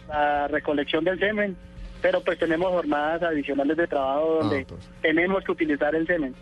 la 0.08 0.48
recolección 0.48 1.04
del 1.04 1.18
semen, 1.18 1.56
pero 2.02 2.20
pues 2.22 2.38
tenemos 2.38 2.68
jornadas 2.70 3.22
adicionales 3.22 3.76
de 3.76 3.86
trabajo 3.86 4.38
donde 4.40 4.64
perfecto. 4.64 4.76
tenemos 5.02 5.44
que 5.44 5.52
utilizar 5.52 5.94
el 5.94 6.06
semen, 6.06 6.34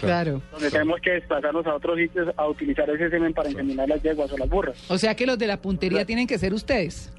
Claro. 0.00 0.40
donde 0.50 0.70
tenemos 0.70 1.00
que 1.00 1.10
desplazarnos 1.12 1.66
a 1.66 1.74
otros 1.74 1.98
sitios 1.98 2.28
a 2.36 2.48
utilizar 2.48 2.88
ese 2.90 3.10
semen 3.10 3.32
para 3.34 3.50
inseminar 3.50 3.88
las 3.88 4.02
yeguas 4.02 4.32
o 4.32 4.38
las 4.38 4.48
burras. 4.48 4.76
O 4.88 4.96
sea 4.98 5.14
que 5.14 5.26
los 5.26 5.38
de 5.38 5.46
la 5.46 5.58
puntería 5.58 6.04
tienen 6.04 6.26
que 6.26 6.38
ser 6.38 6.52
ustedes. 6.54 7.12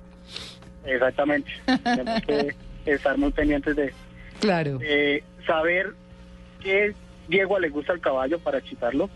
Exactamente. 0.86 1.52
tenemos 1.84 2.22
que 2.24 2.56
estar 2.86 3.18
muy 3.18 3.32
pendientes 3.32 3.76
de 3.76 3.94
Claro. 4.40 4.80
eh, 4.82 5.24
saber 5.48 5.94
qué 6.62 6.94
yegua 7.30 7.60
le 7.60 7.70
gusta 7.70 7.94
al 7.94 8.02
caballo 8.02 8.40
para 8.40 8.58
excitarlo, 8.58 9.10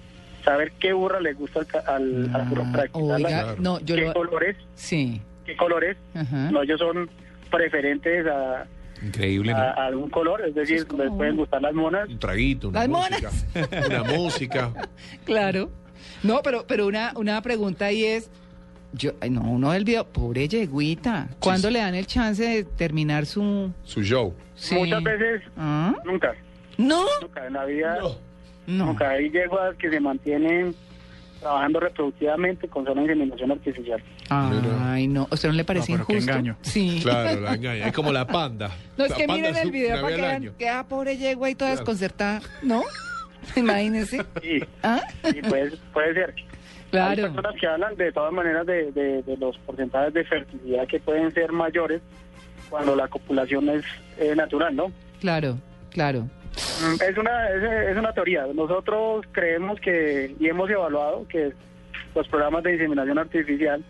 saber 0.45 0.71
qué 0.79 0.93
burra 0.93 1.19
le 1.19 1.33
gusta 1.33 1.59
al, 1.59 1.67
ca- 1.67 1.79
al, 1.87 2.29
al 2.33 2.45
burro 2.47 2.63
para 2.71 2.83
Ah, 2.83 2.85
excitarla, 2.85 3.15
oiga, 3.27 3.43
Claro. 3.43 3.55
no, 3.61 3.79
yo 3.81 3.95
qué 3.95 4.01
lo... 4.05 4.13
colores, 4.13 4.55
Sí. 4.75 5.21
Qué 5.47 5.55
colores 5.57 5.97
Ajá. 6.13 6.51
No, 6.51 6.61
ellos 6.61 6.79
son 6.79 7.09
preferentes 7.49 8.27
a, 8.27 8.67
increíble, 9.03 9.53
a, 9.53 9.57
¿no? 9.57 9.63
a 9.63 9.85
algún 9.87 10.09
color, 10.09 10.41
es 10.45 10.53
decir, 10.53 10.77
es 10.77 10.85
como 10.85 11.03
les 11.03 11.11
pueden 11.13 11.35
gustar 11.37 11.61
las 11.61 11.73
monas. 11.73 12.07
Un 12.09 12.19
traguito, 12.19 12.69
una 12.69 12.85
Las 12.85 12.89
música. 12.89 13.31
Una 13.87 14.03
música. 14.03 14.73
Claro. 15.25 15.69
No, 16.23 16.41
pero, 16.43 16.65
pero 16.67 16.85
una, 16.87 17.13
una 17.15 17.41
pregunta 17.41 17.85
ahí 17.85 18.03
es, 18.03 18.29
yo, 18.93 19.11
ay, 19.21 19.29
no, 19.29 19.41
uno 19.41 19.71
del 19.71 19.83
video, 19.83 20.05
pobre 20.05 20.47
yeguita, 20.47 21.27
¿cuándo 21.39 21.67
sí. 21.67 21.73
le 21.73 21.79
dan 21.79 21.95
el 21.95 22.05
chance 22.07 22.43
de 22.43 22.63
terminar 22.63 23.25
su... 23.25 23.71
Su 23.83 24.03
show. 24.03 24.33
sí? 24.55 24.75
Muchas 24.75 25.03
veces, 25.03 25.41
¿Ah? 25.57 25.93
nunca, 26.05 26.33
No, 26.77 27.05
nunca 27.21 27.45
en 27.47 27.53
la 27.53 27.65
vida, 27.65 27.97
no. 28.67 28.85
nunca 28.87 29.09
hay 29.11 29.29
yeguas 29.29 29.75
que 29.77 29.89
se 29.89 29.99
mantienen 29.99 30.73
trabajando 31.39 31.79
reproductivamente 31.79 32.67
con 32.67 32.85
solo 32.85 33.01
inseminación 33.01 33.51
artificial. 33.51 34.01
Ay, 34.29 35.07
no, 35.07 35.27
¿a 35.29 35.33
usted 35.35 35.49
no 35.49 35.55
le 35.55 35.63
parece 35.63 35.91
No, 35.91 35.97
pero 35.99 36.07
qué 36.07 36.13
injusto? 36.13 36.31
engaño. 36.31 36.57
Sí. 36.61 36.99
Claro, 37.03 37.41
la 37.41 37.53
engaña. 37.55 37.87
Es 37.87 37.93
como 37.93 38.11
la 38.11 38.25
panda. 38.27 38.71
No, 38.97 39.03
es 39.05 39.11
La 39.11 39.15
que 39.17 39.27
miren 39.27 39.55
el 39.55 39.71
video 39.71 40.01
para 40.01 40.15
que 40.15 40.21
vean 40.21 40.53
que 40.57 40.69
ah, 40.69 40.85
pobre 40.89 41.17
yegua 41.17 41.49
y 41.49 41.55
toda 41.55 41.69
Claro. 41.71 41.81
desconcertada, 41.85 42.41
¿no? 42.63 42.81
Imagínense. 43.55 44.25
Sí, 44.41 44.59
¿Ah? 44.83 45.01
sí, 45.23 45.39
puede, 45.47 45.71
puede 45.93 46.13
ser. 46.13 46.33
Hay 46.37 46.43
Claro. 46.89 47.21
personas 47.33 47.55
que 47.59 47.67
hablan 47.67 47.95
de 47.95 48.11
todas 48.11 48.31
maneras 48.33 48.65
de, 48.65 48.91
de- 48.93 49.21
de 49.21 49.37
los 49.37 49.57
porcentajes 49.59 50.13
de 50.13 50.23
fertilidad 50.25 50.87
que 50.87 50.99
pueden 50.99 51.31
ser 51.33 51.51
mayores 51.51 52.01
cuando 52.69 52.95
la 52.95 53.07
copulación 53.07 53.69
es 53.69 53.83
eh, 54.17 54.33
natural, 54.35 54.75
¿no? 54.75 54.91
Claro, 55.19 55.57
claro. 55.91 56.27
Mm, 56.81 57.01
Es 57.01 57.17
una, 57.17 57.49
es, 57.49 57.89
es 57.91 57.97
una 57.97 58.13
teoría. 58.13 58.45
Nosotros 58.53 59.25
creemos 59.31 59.79
que, 59.79 60.35
y 60.39 60.47
hemos 60.47 60.69
evaluado 60.69 61.25
que 61.27 61.53
los 62.15 62.27
programas 62.27 62.63
de 62.63 62.73
inseminación 62.73 63.17
artificial 63.17 63.83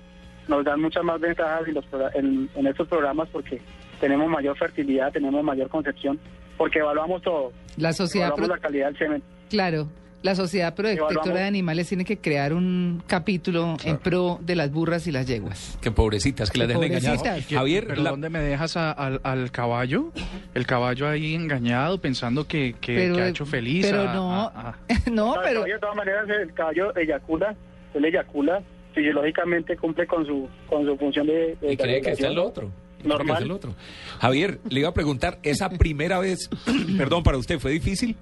nos 0.48 0.64
dan 0.64 0.82
muchas 0.82 1.04
más 1.04 1.20
ventajas 1.20 1.68
en, 1.68 1.74
los, 1.74 1.86
en, 2.16 2.50
en 2.56 2.68
estos 2.68 2.88
programas 2.88 3.28
porque 3.30 3.60
tenemos 4.00 4.30
mayor 4.30 4.58
fertilidad, 4.58 5.12
tenemos 5.12 5.44
mayor 5.44 5.70
concepción, 5.70 6.20
porque 6.58 6.80
evaluamos 6.80 7.22
todo. 7.22 7.52
La 7.78 7.92
sociedad, 7.94 8.28
Evaluamos 8.30 8.58
la 8.58 8.62
calidad 8.62 8.86
del 8.88 8.98
semen. 8.98 9.24
claro, 9.50 9.88
la 10.28 10.36
sociedad 10.36 10.76
protectora 10.76 11.36
de 11.42 11.44
animales 11.44 11.88
tiene 11.88 12.04
que 12.06 12.18
crear 12.20 12.54
un 12.54 13.02
capítulo 13.08 13.78
en 13.84 13.98
pro 13.98 14.40
de 14.42 14.56
las 14.56 14.72
burras 14.72 15.08
y 15.08 15.12
las 15.12 15.26
yeguas. 15.28 15.78
Que 15.82 15.90
pobrecitas, 15.92 16.52
que 16.52 16.60
las 16.60 16.68
dejan 16.68 16.84
engañadas. 16.84 17.46
Javier, 17.50 17.88
¿Pero 17.88 18.02
la- 18.04 18.10
dónde 18.12 18.30
me 18.30 18.40
dejas 18.40 18.76
a- 18.78 18.92
al, 18.92 19.22
al 19.24 19.52
caballo? 19.52 20.12
El 20.54 20.66
caballo 20.66 21.08
ahí 21.08 21.34
engañado 21.34 22.00
pensando 22.00 22.46
que, 22.48 22.76
que, 22.80 22.96
Pero- 22.96 23.16
que 23.16 23.22
ha 23.22 23.28
hecho 23.30 23.46
feliz. 23.46 23.86
pero 23.86 24.02
a- 24.10 24.14
no. 24.14 24.32
a- 24.34 24.46
a- 24.48 24.76
no, 25.12 25.36
No, 25.36 25.36
el 25.36 25.48
pero 25.48 25.64
de 25.64 25.80
todas 25.80 25.96
maneras, 25.96 26.26
el 26.30 26.54
caballo 26.54 26.96
eyacula, 26.96 27.56
él 27.94 28.06
eyacula, 28.06 28.62
fisiológicamente 28.94 29.78
cumple 29.78 30.06
con 30.08 30.26
su, 30.26 30.50
con 30.68 30.86
su 30.86 30.98
función 30.98 31.28
de, 31.28 31.56
de 31.62 31.74
y 31.74 31.78
cree 31.78 32.02
que 32.02 32.12
está 32.12 32.28
el 32.28 32.38
otro. 32.40 32.70
Cree 32.98 33.04
que 33.04 33.08
Normal. 33.10 33.38
es 33.38 33.44
el 33.44 33.52
otro. 33.52 33.76
Javier, 34.20 34.60
le 34.70 34.80
iba 34.80 34.90
a 34.90 34.94
preguntar, 34.94 35.38
esa 35.44 35.70
primera 35.70 36.18
vez, 36.20 36.50
perdón, 36.98 37.24
para 37.24 37.38
usted, 37.38 37.60
¿fue 37.60 37.72
difícil? 37.72 38.16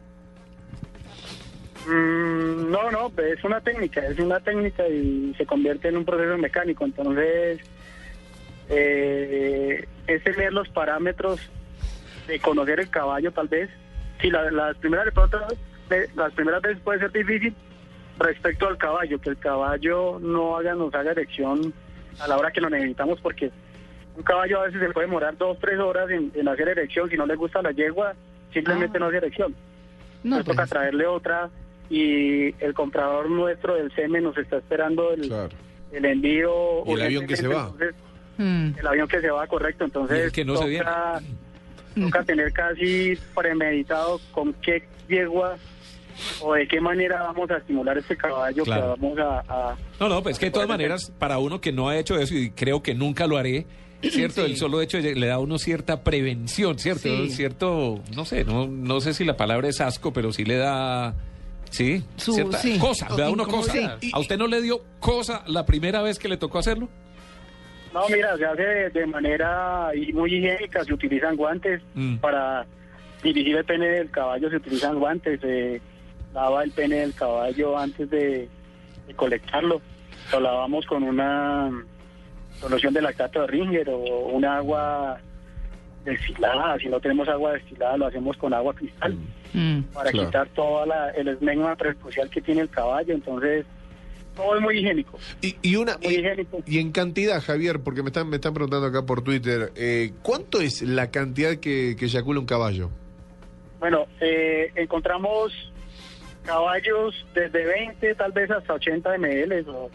Mm, 1.88 2.72
no, 2.72 2.90
no, 2.92 3.12
es 3.22 3.44
una 3.44 3.62
técnica, 3.62 4.06
es 4.06 4.18
una 4.20 4.40
técnica 4.40 4.88
y 4.88 5.34
se 5.38 5.46
convierte 5.46 5.88
en 5.90 5.98
un 5.98 6.06
proceso 6.06 6.38
mecánico. 6.38 6.86
Entonces, 6.86 7.60
eh, 8.70 9.86
es 10.08 10.24
tener 10.24 10.54
los 10.54 10.68
parámetros 10.70 11.40
de 12.28 12.40
conocer 12.40 12.80
el 12.80 12.90
caballo, 12.90 13.32
tal 13.32 13.48
vez. 13.48 13.70
Si 14.22 14.30
la- 14.30 14.50
las 14.52 14.78
primeras 14.78 15.06
de 15.06 15.12
pronto, 15.12 15.40
las 16.16 16.34
primeras 16.34 16.62
veces 16.62 16.80
puede 16.84 17.00
ser 17.00 17.12
difícil 17.12 17.54
respecto 18.18 18.68
al 18.68 18.78
caballo, 18.78 19.20
que 19.20 19.30
el 19.30 19.38
caballo 19.38 20.20
no 20.20 20.58
haga, 20.58 20.74
nos 20.74 20.94
haga 20.96 21.12
erección 21.12 21.74
a 22.20 22.28
la 22.28 22.38
hora 22.38 22.52
que 22.52 22.62
lo 22.62 22.70
necesitamos, 22.70 23.20
porque 23.22 23.52
un 24.16 24.24
caballo 24.24 24.62
a 24.62 24.66
veces 24.66 24.80
se 24.80 24.90
puede 24.90 25.08
demorar 25.08 25.38
dos, 25.38 25.60
tres 25.60 25.78
horas 25.80 26.10
en, 26.10 26.32
en 26.34 26.48
hacer 26.48 26.70
erección. 26.70 27.10
Si 27.10 27.18
no 27.18 27.26
le 27.26 27.36
gusta 27.36 27.62
la 27.62 27.72
yegua, 27.72 28.14
simplemente 28.54 28.98
Ah. 28.98 29.00
no 29.02 29.08
hace 29.08 29.18
erección 29.18 29.54
no, 30.24 30.38
nos 30.38 30.46
toca 30.46 30.58
pues, 30.64 30.70
traerle 30.70 31.06
otra 31.06 31.50
y 31.90 32.48
el 32.64 32.74
comprador 32.74 33.30
nuestro 33.30 33.76
del 33.76 33.92
SEME 33.94 34.22
nos 34.22 34.38
está 34.38 34.58
esperando 34.58 35.12
el, 35.14 35.28
Claro. 35.28 35.50
el 35.92 36.06
envío. 36.06 36.84
Y 36.86 36.94
el 36.94 37.02
avión 37.02 37.28
que 37.28 37.36
se 37.38 37.48
va. 37.48 37.70
Entonces, 37.72 37.96
mm, 38.38 38.70
el 38.80 38.88
avión 38.88 39.08
que 39.08 39.22
se 39.22 39.30
va, 39.30 39.46
correcto. 39.48 39.86
Entonces, 39.86 40.32
que 40.32 40.44
no 40.46 40.58
se 40.58 40.78
toca, 40.78 41.22
toca 42.00 42.24
tener 42.24 42.52
casi 42.54 43.14
premeditado 43.36 44.20
con 44.32 44.54
qué 44.54 44.84
yegua 45.08 45.56
o 46.42 46.54
de 46.54 46.68
qué 46.68 46.80
manera 46.80 47.22
vamos 47.24 47.50
a 47.52 47.58
estimular 47.58 47.98
este 47.98 48.16
caballo 48.16 48.64
Claro. 48.64 48.96
que 48.96 49.02
vamos 49.02 49.20
a... 49.20 49.40
a- 49.72 49.78
No, 50.00 50.10
no, 50.10 50.24
pues 50.24 50.40
que 50.40 50.46
de 50.46 50.52
todas 50.52 50.68
maneras, 50.68 51.12
para 51.20 51.38
uno 51.40 51.60
que 51.62 51.72
no 51.72 51.90
ha 51.90 51.98
hecho 51.98 52.18
eso 52.18 52.34
y 52.36 52.50
creo 52.52 52.82
que 52.82 52.96
nunca 52.96 53.28
lo 53.28 53.38
haré, 53.38 53.66
¿cierto? 54.02 54.46
Sí. 54.46 54.52
El 54.52 54.58
solo 54.58 54.82
hecho 54.82 55.02
de- 55.02 55.14
le 55.16 55.28
da 55.28 55.36
a 55.36 55.40
uno 55.40 55.58
cierta 55.60 56.04
prevención, 56.04 56.80
¿cierto? 56.80 57.02
Sí. 57.10 57.30
Cierto, 57.32 58.02
no 58.16 58.24
sé, 58.26 58.46
no, 58.46 58.66
no 58.66 59.02
sé 59.02 59.14
si 59.14 59.26
la 59.26 59.36
palabra 59.38 59.68
es 59.68 59.82
asco, 59.82 60.12
pero 60.14 60.32
sí 60.32 60.46
le 60.46 60.56
da... 60.58 61.14
Sí, 61.76 62.04
Su- 62.16 62.34
cierta 62.34 62.58
sí. 62.60 62.78
cosa, 62.80 63.08
le 63.10 63.22
da 63.22 63.28
a 63.28 63.32
uno 63.32 63.46
cosa. 63.46 63.76
Incomodidad. 63.78 64.00
¿A 64.14 64.20
usted 64.20 64.38
no 64.38 64.48
le 64.48 64.62
dio 64.62 64.82
cosa 65.00 65.44
la 65.48 65.66
primera 65.66 66.02
vez 66.02 66.18
que 66.20 66.28
le 66.30 66.38
tocó 66.38 66.60
hacerlo? 66.60 66.88
No, 67.94 68.02
mira, 68.10 68.36
se 68.38 68.46
hace 68.46 68.62
de, 68.64 68.90
de 68.90 69.06
manera 69.08 69.90
muy 70.14 70.34
higiénica, 70.36 70.84
se 70.84 70.94
utilizan 70.94 71.36
guantes 71.36 71.82
Mm. 71.94 72.18
para 72.18 72.66
dirigir 73.24 73.56
el 73.58 73.66
pene 73.66 73.88
del 73.88 74.12
caballo, 74.12 74.50
se 74.50 74.58
utilizan 74.58 75.00
guantes, 75.00 75.40
se 75.42 75.82
lava 76.34 76.64
el 76.64 76.72
pene 76.72 76.98
del 76.98 77.14
caballo 77.14 77.78
antes 77.78 78.10
de, 78.10 78.50
de 79.08 79.14
colectarlo, 79.16 79.82
lo 80.32 80.40
lavamos 80.40 80.86
con 80.86 81.04
una 81.04 81.72
solución 82.60 82.94
de 82.94 83.02
lactato 83.02 83.42
de 83.42 83.48
Ringer 83.48 83.90
o 83.90 83.98
un 84.28 84.44
agua 84.46 85.18
destilada, 86.04 86.78
si 86.80 86.88
no 86.88 87.00
tenemos 87.00 87.28
agua 87.28 87.54
destilada 87.54 87.98
lo 87.98 88.06
hacemos 88.08 88.38
con 88.38 88.54
agua 88.54 88.74
cristal 88.76 89.14
mm, 89.16 89.28
para 89.94 90.12
Claro. 90.12 90.28
quitar 90.28 90.50
toda 90.50 90.86
la, 90.86 91.10
el 91.12 91.28
esmegma 91.30 91.76
prepucial 91.76 92.30
que 92.30 92.42
tiene 92.42 92.62
el 92.62 92.70
caballo, 92.70 93.14
entonces 93.14 93.66
todo 94.36 94.56
es 94.56 94.62
muy 94.62 94.78
higiénico. 94.80 95.18
Y, 95.42 95.56
y 95.62 95.76
una 95.78 95.98
Muy 95.98 96.14
y, 96.14 96.20
higiénico. 96.20 96.62
y 96.66 96.80
en 96.80 96.92
cantidad, 96.92 97.42
Javier, 97.42 97.80
porque 97.82 98.02
me 98.04 98.10
están, 98.10 98.30
me 98.30 98.36
están 98.36 98.54
preguntando 98.54 98.88
acá 98.88 99.06
por 99.06 99.22
Twitter, 99.24 99.72
eh, 99.76 100.12
¿cuánto 100.22 100.60
es 100.62 100.82
la 100.82 101.10
cantidad 101.10 101.56
que, 101.58 101.96
que 101.98 102.06
eyacula 102.06 102.40
un 102.40 102.46
caballo? 102.46 102.90
Bueno, 103.80 104.06
eh, 104.20 104.72
encontramos 104.76 105.52
caballos 106.46 107.16
desde 107.34 107.66
20 107.66 108.16
tal 108.16 108.32
vez 108.32 108.50
hasta 108.52 108.74
80 108.74 109.18
ml 109.18 109.66
o 109.70 109.90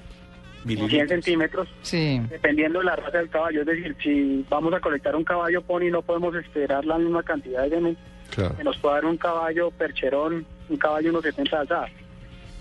100 0.67 1.09
centímetros, 1.09 1.69
Sí. 1.83 2.21
dependiendo 2.29 2.81
de 2.81 2.85
la 2.87 2.97
raza 2.97 3.19
del 3.19 3.31
caballo. 3.31 3.61
Es 3.61 3.67
decir, 3.67 3.97
si 4.03 4.45
vamos 4.49 4.75
a 4.75 4.81
colectar 4.81 5.15
un 5.17 5.25
caballo 5.25 5.63
pony, 5.63 5.91
no 5.91 6.03
podemos 6.03 6.35
esperar 6.35 6.85
la 6.85 6.99
misma 6.99 7.23
cantidad 7.23 7.63
de 7.65 7.71
semen 7.71 7.97
Claro. 8.31 8.57
que 8.57 8.65
nos 8.65 8.77
puede 8.79 8.95
dar 8.97 9.05
un 9.07 9.17
caballo 9.17 9.71
percherón, 9.73 10.47
un 10.69 10.77
caballo 10.77 11.11
unos 11.11 11.23
70 11.23 11.57
de 11.57 11.61
alzada. 11.63 11.89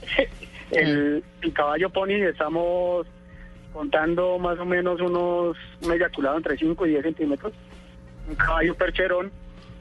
el, 0.71 1.23
el 1.41 1.53
caballo 1.53 1.89
pony 1.89 2.13
estamos 2.29 3.05
contando 3.73 4.37
más 4.39 4.57
o 4.59 4.65
menos 4.65 4.99
unos 5.01 5.55
un 5.81 5.91
eyaculado 5.93 6.37
entre 6.37 6.57
5 6.57 6.85
y 6.87 6.89
10 6.91 7.03
centímetros. 7.03 7.53
Un 8.27 8.35
caballo 8.35 8.75
percherón, 8.75 9.31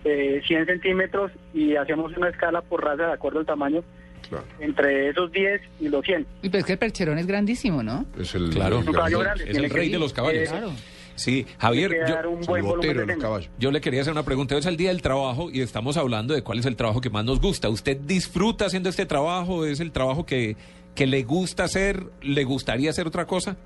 eh, 0.05 0.41
100 0.47 0.67
centímetros 0.67 1.33
y 1.55 1.77
hacemos 1.77 2.17
una 2.17 2.29
escala 2.29 2.61
por 2.63 2.85
raza 2.85 3.07
de 3.07 3.13
acuerdo 3.13 3.41
al 3.41 3.47
tamaño 3.47 3.83
Claro. 4.29 4.45
entre 4.61 5.09
esos 5.09 5.31
10 5.33 5.63
y 5.81 5.89
los 5.89 6.05
100. 6.05 6.27
Y 6.43 6.49
pues 6.51 6.61
es 6.61 6.67
que 6.67 6.73
el 6.73 6.79
percherón 6.79 7.19
es 7.19 7.27
grandísimo, 7.27 7.83
¿no? 7.83 8.05
Es 8.19 8.35
el, 8.35 8.51
Claro, 8.51 8.81
el 8.81 8.89
Un 8.89 8.95
caballo 8.95 9.21
grande, 9.21 9.45
es 9.49 9.57
el 9.57 9.71
rey 9.71 9.89
de 9.91 9.99
los 9.99 10.13
caballos. 10.13 10.43
eh, 10.43 10.47
Claro. 10.51 10.71
Sí, 11.19 11.47
Javier, 11.59 11.93
yo, 12.09 12.31
un 12.31 12.41
buen 12.43 12.65
botero 12.65 13.05
los 13.05 13.17
caballos. 13.19 13.51
yo 13.59 13.71
le 13.71 13.81
quería 13.81 14.03
hacer 14.03 14.13
una 14.13 14.23
pregunta. 14.23 14.55
Hoy 14.55 14.61
es 14.61 14.67
el 14.67 14.77
día 14.77 14.89
del 14.91 15.03
trabajo 15.03 15.51
y 15.51 15.61
estamos 15.61 15.97
hablando 15.97 16.33
de 16.33 16.43
cuál 16.43 16.61
es 16.61 16.67
el 16.67 16.77
trabajo 16.77 17.01
que 17.01 17.11
más 17.11 17.25
nos 17.25 17.41
gusta. 17.41 17.69
¿Usted 17.69 17.97
disfruta 17.99 18.67
haciendo 18.67 18.89
este 18.89 19.05
trabajo? 19.05 19.67
¿Es 19.67 19.81
el 19.81 19.93
trabajo 19.93 20.25
que, 20.25 20.57
que 20.95 21.07
le 21.07 21.23
gusta 21.25 21.65
hacer? 21.65 22.05
¿Le 22.23 22.45
gustaría 22.45 22.91
hacer 22.91 23.07
otra 23.07 23.27
cosa? 23.27 23.57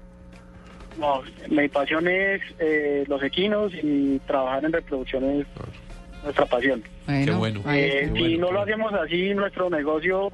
No, 0.98 1.22
mi 1.48 1.68
pasión 1.68 2.06
es 2.08 2.40
eh, 2.58 3.04
los 3.06 3.22
equinos 3.22 3.72
y 3.82 4.18
trabajar 4.20 4.64
en 4.64 4.72
reproducción 4.72 5.24
es 5.24 5.46
nuestra 6.22 6.46
pasión. 6.46 6.82
Bueno, 7.06 7.24
Qué 7.24 7.32
bueno. 7.32 7.60
Eh, 7.72 8.08
bueno, 8.10 8.26
si 8.26 8.38
no 8.38 8.52
lo 8.52 8.62
hacemos 8.62 8.92
así, 8.94 9.34
nuestro 9.34 9.70
negocio 9.70 10.30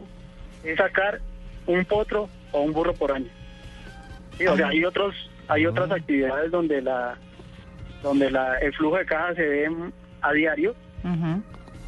es 0.64 0.76
sacar 0.76 1.20
un 1.66 1.84
potro 1.84 2.28
o 2.52 2.62
un 2.62 2.72
burro 2.72 2.92
por 2.94 3.12
año. 3.12 3.28
Sí, 4.36 4.46
o 4.46 4.56
sea, 4.56 4.68
hay 4.68 4.84
otros, 4.84 5.14
hay 5.48 5.66
otras 5.66 5.90
actividades 5.90 6.50
donde 6.50 6.82
la, 6.82 7.16
donde 8.02 8.30
la, 8.30 8.58
el 8.58 8.72
flujo 8.74 8.96
de 8.96 9.06
caja 9.06 9.34
se 9.34 9.42
ve 9.46 9.70
a 10.20 10.32
diario. 10.32 10.74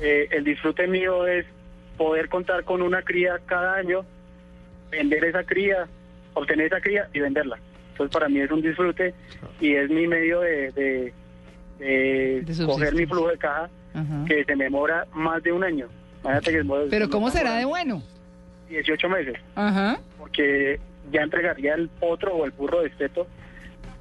Eh, 0.01 0.29
el 0.31 0.45
disfrute 0.45 0.87
mío 0.87 1.27
es 1.27 1.45
poder 1.97 2.29
contar 2.29 2.65
con 2.65 2.81
una 2.83 3.03
cría 3.03 3.39
cada 3.45 3.75
año, 3.75 4.05
vender 4.91 5.25
esa 5.25 5.45
cría, 5.45 5.87
obtener 6.35 6.67
esa 6.67 6.81
cría 6.81 7.09
y 7.13 7.21
venderla. 7.21 7.59
Entonces 7.93 8.13
para 8.13 8.29
mí 8.29 8.41
es 8.41 8.51
un 8.51 8.63
disfrute 8.63 9.15
y 9.61 9.75
es 9.75 9.91
mi 9.91 10.07
medio 10.07 10.41
de, 10.41 10.73
de, 10.73 11.13
de 11.79 12.43
De 12.43 12.67
coger 12.67 12.95
mi 12.95 13.05
flujo 13.07 13.29
de 13.29 13.39
caja 13.39 13.69
que 14.27 14.45
se 14.45 14.57
me 14.57 14.65
demora 14.65 15.07
más 15.13 15.43
de 15.43 15.53
un 15.53 15.65
año. 15.65 15.89
Que 16.45 16.65
Pero 16.91 17.09
¿cómo 17.11 17.31
será 17.31 17.57
de 17.57 17.65
bueno? 17.65 18.03
18 18.69 19.09
meses, 19.09 19.35
Ajá. 19.55 19.99
porque 20.19 20.79
ya 21.11 21.23
entregaría 21.23 21.75
el 21.75 21.89
potro 21.89 22.35
o 22.35 22.45
el 22.45 22.53
burro 22.53 22.83
de 22.83 22.89
esteto. 22.89 23.27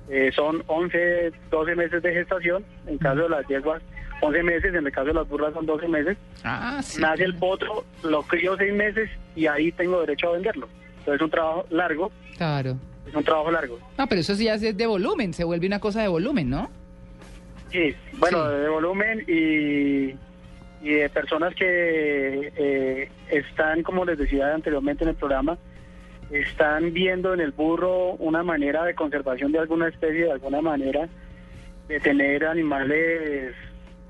Eh, 0.09 0.31
son 0.35 0.63
11, 0.67 1.31
12 1.51 1.75
meses 1.75 2.01
de 2.01 2.13
gestación, 2.13 2.65
en 2.87 2.97
caso 2.97 3.21
de 3.23 3.29
las 3.29 3.47
yeguas, 3.47 3.81
11 4.21 4.43
meses, 4.43 4.73
en 4.73 4.85
el 4.85 4.91
caso 4.91 5.07
de 5.07 5.13
las 5.13 5.27
burras 5.29 5.53
son 5.53 5.65
12 5.65 5.87
meses. 5.87 6.17
Ah, 6.43 6.79
sí. 6.83 6.99
Nace 6.99 7.23
el 7.23 7.35
potro, 7.35 7.85
lo 8.03 8.23
crío 8.23 8.55
6 8.57 8.73
meses 8.73 9.09
y 9.35 9.45
ahí 9.47 9.71
tengo 9.71 9.99
derecho 10.01 10.29
a 10.29 10.33
venderlo. 10.33 10.67
Entonces 10.99 11.15
es 11.15 11.21
un 11.21 11.29
trabajo 11.29 11.65
largo, 11.69 12.11
Claro. 12.37 12.75
es 13.07 13.13
un 13.13 13.23
trabajo 13.23 13.51
largo. 13.51 13.79
No, 13.97 14.07
pero 14.07 14.21
eso 14.21 14.35
sí 14.35 14.45
ya 14.45 14.55
es 14.55 14.75
de 14.75 14.87
volumen, 14.87 15.33
se 15.33 15.43
vuelve 15.43 15.67
una 15.67 15.79
cosa 15.79 16.01
de 16.01 16.07
volumen, 16.07 16.49
¿no? 16.49 16.69
Sí, 17.71 17.95
bueno, 18.17 18.49
Sí. 18.49 18.57
de 18.57 18.67
volumen 18.69 19.23
y, 19.27 20.87
y 20.87 20.93
de 20.93 21.09
personas 21.09 21.53
que 21.53 22.51
eh, 22.57 23.11
están, 23.29 23.83
como 23.83 24.05
les 24.05 24.17
decía 24.17 24.55
anteriormente 24.55 25.03
en 25.03 25.11
el 25.11 25.15
programa, 25.15 25.57
están 26.31 26.93
viendo 26.93 27.33
en 27.33 27.41
el 27.41 27.51
burro 27.51 28.13
una 28.13 28.43
manera 28.43 28.83
de 28.85 28.95
conservación 28.95 29.51
de 29.51 29.59
alguna 29.59 29.87
especie, 29.87 30.25
de 30.25 30.31
alguna 30.31 30.61
manera 30.61 31.09
de 31.87 31.99
tener 31.99 32.45
animales 32.45 33.55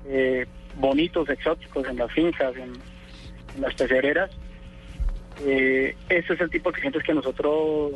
eh, 0.06 0.46
bonitos, 0.76 1.28
exóticos 1.28 1.86
en 1.88 1.96
las 1.96 2.12
fincas, 2.12 2.54
en, 2.56 2.72
en 3.54 3.60
las 3.60 3.74
pecereras. 3.74 4.30
Eh, 5.46 5.96
ese 6.08 6.34
es 6.34 6.40
el 6.40 6.50
tipo 6.50 6.70
de 6.70 6.78
clientes 6.78 7.02
que 7.02 7.14
nosotros 7.14 7.92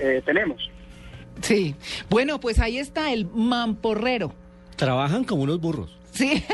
eh, 0.00 0.20
tenemos. 0.24 0.70
Sí. 1.40 1.76
Bueno, 2.10 2.40
pues 2.40 2.58
ahí 2.58 2.78
está 2.78 3.12
el 3.12 3.26
mamporrero. 3.26 4.34
Trabajan 4.76 5.24
como 5.24 5.44
unos 5.44 5.60
burros. 5.60 5.96
Sí, 6.14 6.44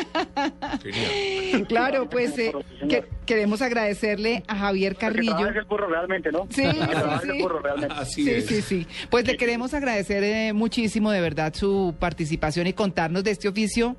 claro, 1.68 2.09
pues 2.09 2.37
eh, 2.38 2.53
que- 2.88 3.05
queremos 3.27 3.62
agradecerle 3.62 4.42
a 4.49 4.57
Javier 4.57 4.94
que 4.94 5.01
Carrillo. 5.01 5.46
es 5.49 5.57
el 5.57 5.64
burro 5.64 5.88
realmente, 5.88 6.33
¿no? 6.33 6.46
Sí, 6.51 6.62
que 6.62 6.70
sí, 6.73 7.31
sí. 7.33 7.42
burro 7.42 7.61
realmente. 7.61 7.94
Así 7.96 8.25
sí, 8.25 8.31
es. 8.31 8.46
sí, 8.46 8.62
sí. 8.62 8.87
Pues 9.11 9.27
le 9.27 9.37
queremos 9.37 9.75
agradecer 9.75 10.25
eh, 10.25 10.53
muchísimo, 10.53 11.11
de 11.11 11.20
verdad, 11.20 11.55
su 11.55 11.94
participación 11.99 12.66
y 12.66 12.73
contarnos 12.73 13.25
de 13.25 13.33
este 13.33 13.49
oficio, 13.49 13.96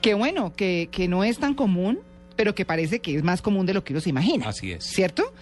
que 0.00 0.14
bueno, 0.14 0.52
que, 0.54 0.88
que 0.92 1.08
no 1.08 1.24
es 1.24 1.38
tan 1.38 1.54
común, 1.54 2.00
pero 2.36 2.54
que 2.54 2.64
parece 2.64 3.00
que 3.00 3.14
es 3.16 3.22
más 3.22 3.40
común 3.42 3.66
de 3.66 3.74
lo 3.74 3.84
que 3.84 3.92
uno 3.92 4.00
se 4.00 4.10
imagina. 4.10 4.48
Así 4.48 4.72
es. 4.72 4.84
¿Cierto? 4.84 5.32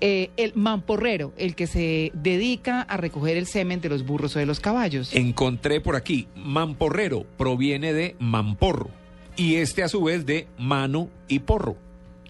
Eh, 0.00 0.30
el 0.36 0.52
mamporrero, 0.54 1.32
el 1.36 1.54
que 1.54 1.66
se 1.66 2.10
dedica 2.14 2.82
a 2.82 2.96
recoger 2.96 3.36
el 3.36 3.46
semen 3.46 3.80
de 3.80 3.88
los 3.88 4.04
burros 4.04 4.36
o 4.36 4.38
de 4.38 4.46
los 4.46 4.60
caballos. 4.60 5.14
Encontré 5.14 5.80
por 5.80 5.96
aquí, 5.96 6.28
mamporrero 6.34 7.24
proviene 7.36 7.92
de 7.92 8.16
mamporro 8.18 8.90
y 9.36 9.56
este 9.56 9.82
a 9.82 9.88
su 9.88 10.04
vez 10.04 10.26
de 10.26 10.46
mano 10.58 11.08
y 11.28 11.38
porro. 11.40 11.76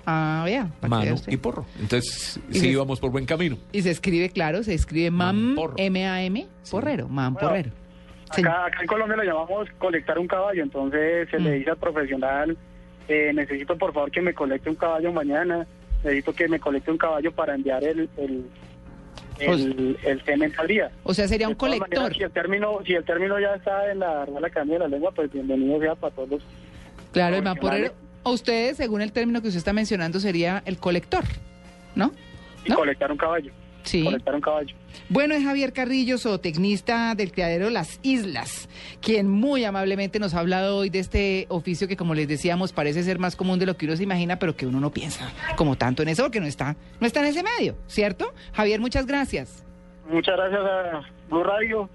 Ah, 0.04 0.42
vea. 0.44 0.68
Mano 0.88 1.14
y 1.28 1.36
porro. 1.36 1.64
Entonces, 1.80 2.40
Y 2.50 2.54
sí 2.54 2.60
se- 2.60 2.68
íbamos 2.68 2.98
por 2.98 3.10
buen 3.12 3.24
camino. 3.24 3.56
Y 3.70 3.82
se 3.82 3.90
escribe, 3.90 4.30
claro, 4.30 4.62
se 4.64 4.74
escribe 4.74 5.10
mam. 5.12 5.56
M-A-M, 5.76 6.46
porrero, 6.70 7.08
mamporrero. 7.08 7.70
Acá, 8.30 8.66
acá 8.66 8.80
en 8.80 8.86
Colombia 8.86 9.16
lo 9.16 9.22
llamamos 9.24 9.68
colectar 9.78 10.18
un 10.18 10.26
caballo, 10.26 10.62
entonces 10.62 11.28
se 11.30 11.38
le 11.38 11.50
Mm. 11.50 11.58
dice 11.58 11.70
al 11.70 11.76
profesional, 11.76 12.56
eh, 13.08 13.32
necesito 13.34 13.76
por 13.76 13.92
favor 13.92 14.10
que 14.10 14.20
me 14.20 14.34
colecte 14.34 14.70
un 14.70 14.76
caballo 14.76 15.12
mañana, 15.12 15.66
necesito 16.02 16.32
que 16.32 16.48
me 16.48 16.60
colecte 16.60 16.90
un 16.90 16.98
caballo 16.98 17.32
para 17.32 17.54
enviar 17.54 17.84
el, 17.84 18.08
el, 18.16 18.46
el, 19.38 19.98
el 20.04 20.24
semen 20.24 20.52
al 20.58 20.66
día. 20.66 20.90
O 21.02 21.14
sea, 21.14 21.28
sería 21.28 21.48
un 21.48 21.54
colector. 21.54 21.88
maneras, 21.88 22.16
si 22.16 22.22
el 22.22 22.30
término 22.30 22.78
si 22.84 22.94
el 22.94 23.04
término 23.04 23.38
ya 23.40 23.54
está 23.54 23.90
en 23.90 24.00
la 24.00 24.24
Real 24.24 24.44
Academia 24.44 24.74
de 24.74 24.80
la 24.80 24.88
Lengua, 24.88 25.12
pues 25.12 25.32
bienvenido 25.32 25.80
sea 25.80 25.94
para 25.94 26.14
todos 26.14 26.30
los... 26.30 26.42
Claro, 27.12 27.36
el 27.36 27.42
mamporrero. 27.42 27.92
A 28.24 28.30
ustedes, 28.30 28.76
según 28.76 29.02
el 29.02 29.10
término 29.12 29.42
que 29.42 29.48
usted 29.48 29.58
está 29.58 29.72
mencionando, 29.72 30.20
sería 30.20 30.62
el 30.64 30.78
colector, 30.78 31.24
¿no? 31.96 32.12
Y 32.64 32.70
¿No? 32.70 32.76
colectar 32.76 33.10
un 33.10 33.18
caballo, 33.18 33.52
Sí. 33.84 34.04
colectar 34.04 34.34
un 34.34 34.40
caballo. 34.40 34.74
Bueno, 35.08 35.34
es 35.34 35.42
Javier 35.44 35.72
Carrillo, 35.72 36.18
zootecnista 36.18 37.14
del 37.14 37.32
criadero 37.32 37.70
Las 37.70 37.98
Islas, 38.02 38.68
quien 39.00 39.28
muy 39.28 39.64
amablemente 39.64 40.18
nos 40.18 40.34
ha 40.34 40.40
hablado 40.40 40.76
hoy 40.76 40.90
de 40.90 40.98
este 40.98 41.46
oficio 41.48 41.88
que, 41.88 41.96
como 41.96 42.14
les 42.14 42.28
decíamos, 42.28 42.72
parece 42.72 43.02
ser 43.02 43.18
más 43.18 43.36
común 43.36 43.58
de 43.58 43.66
lo 43.66 43.76
que 43.76 43.86
uno 43.86 43.96
se 43.96 44.02
imagina, 44.02 44.38
pero 44.38 44.56
que 44.56 44.66
uno 44.66 44.80
no 44.80 44.90
piensa 44.90 45.30
como 45.56 45.76
tanto 45.76 46.02
en 46.02 46.08
eso, 46.08 46.22
porque 46.22 46.40
no 46.40 46.46
está, 46.46 46.76
no 47.00 47.06
está 47.06 47.20
en 47.20 47.26
ese 47.26 47.42
medio, 47.42 47.76
¿cierto? 47.86 48.32
Javier, 48.52 48.80
muchas 48.80 49.06
gracias. 49.06 49.64
Muchas 50.08 50.36
gracias 50.36 50.60
a 50.60 51.02
Blue 51.30 51.42
Radio 51.44 51.88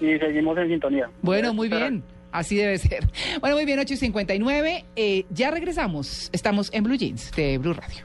y 0.00 0.18
seguimos 0.18 0.56
en 0.58 0.68
sintonía. 0.68 1.10
Bueno, 1.22 1.54
muy 1.54 1.68
bien. 1.68 2.02
Así 2.30 2.56
debe 2.56 2.78
ser. 2.78 3.04
Bueno, 3.40 3.54
muy 3.56 3.64
bien, 3.64 3.78
8 3.78 3.94
y 3.94 3.96
59. 3.96 4.84
Eh, 4.96 5.24
ya 5.30 5.50
regresamos. 5.52 6.30
Estamos 6.32 6.68
en 6.72 6.82
Blue 6.82 6.96
Jeans 6.96 7.30
de 7.36 7.58
Blue 7.58 7.74
Radio. 7.74 8.04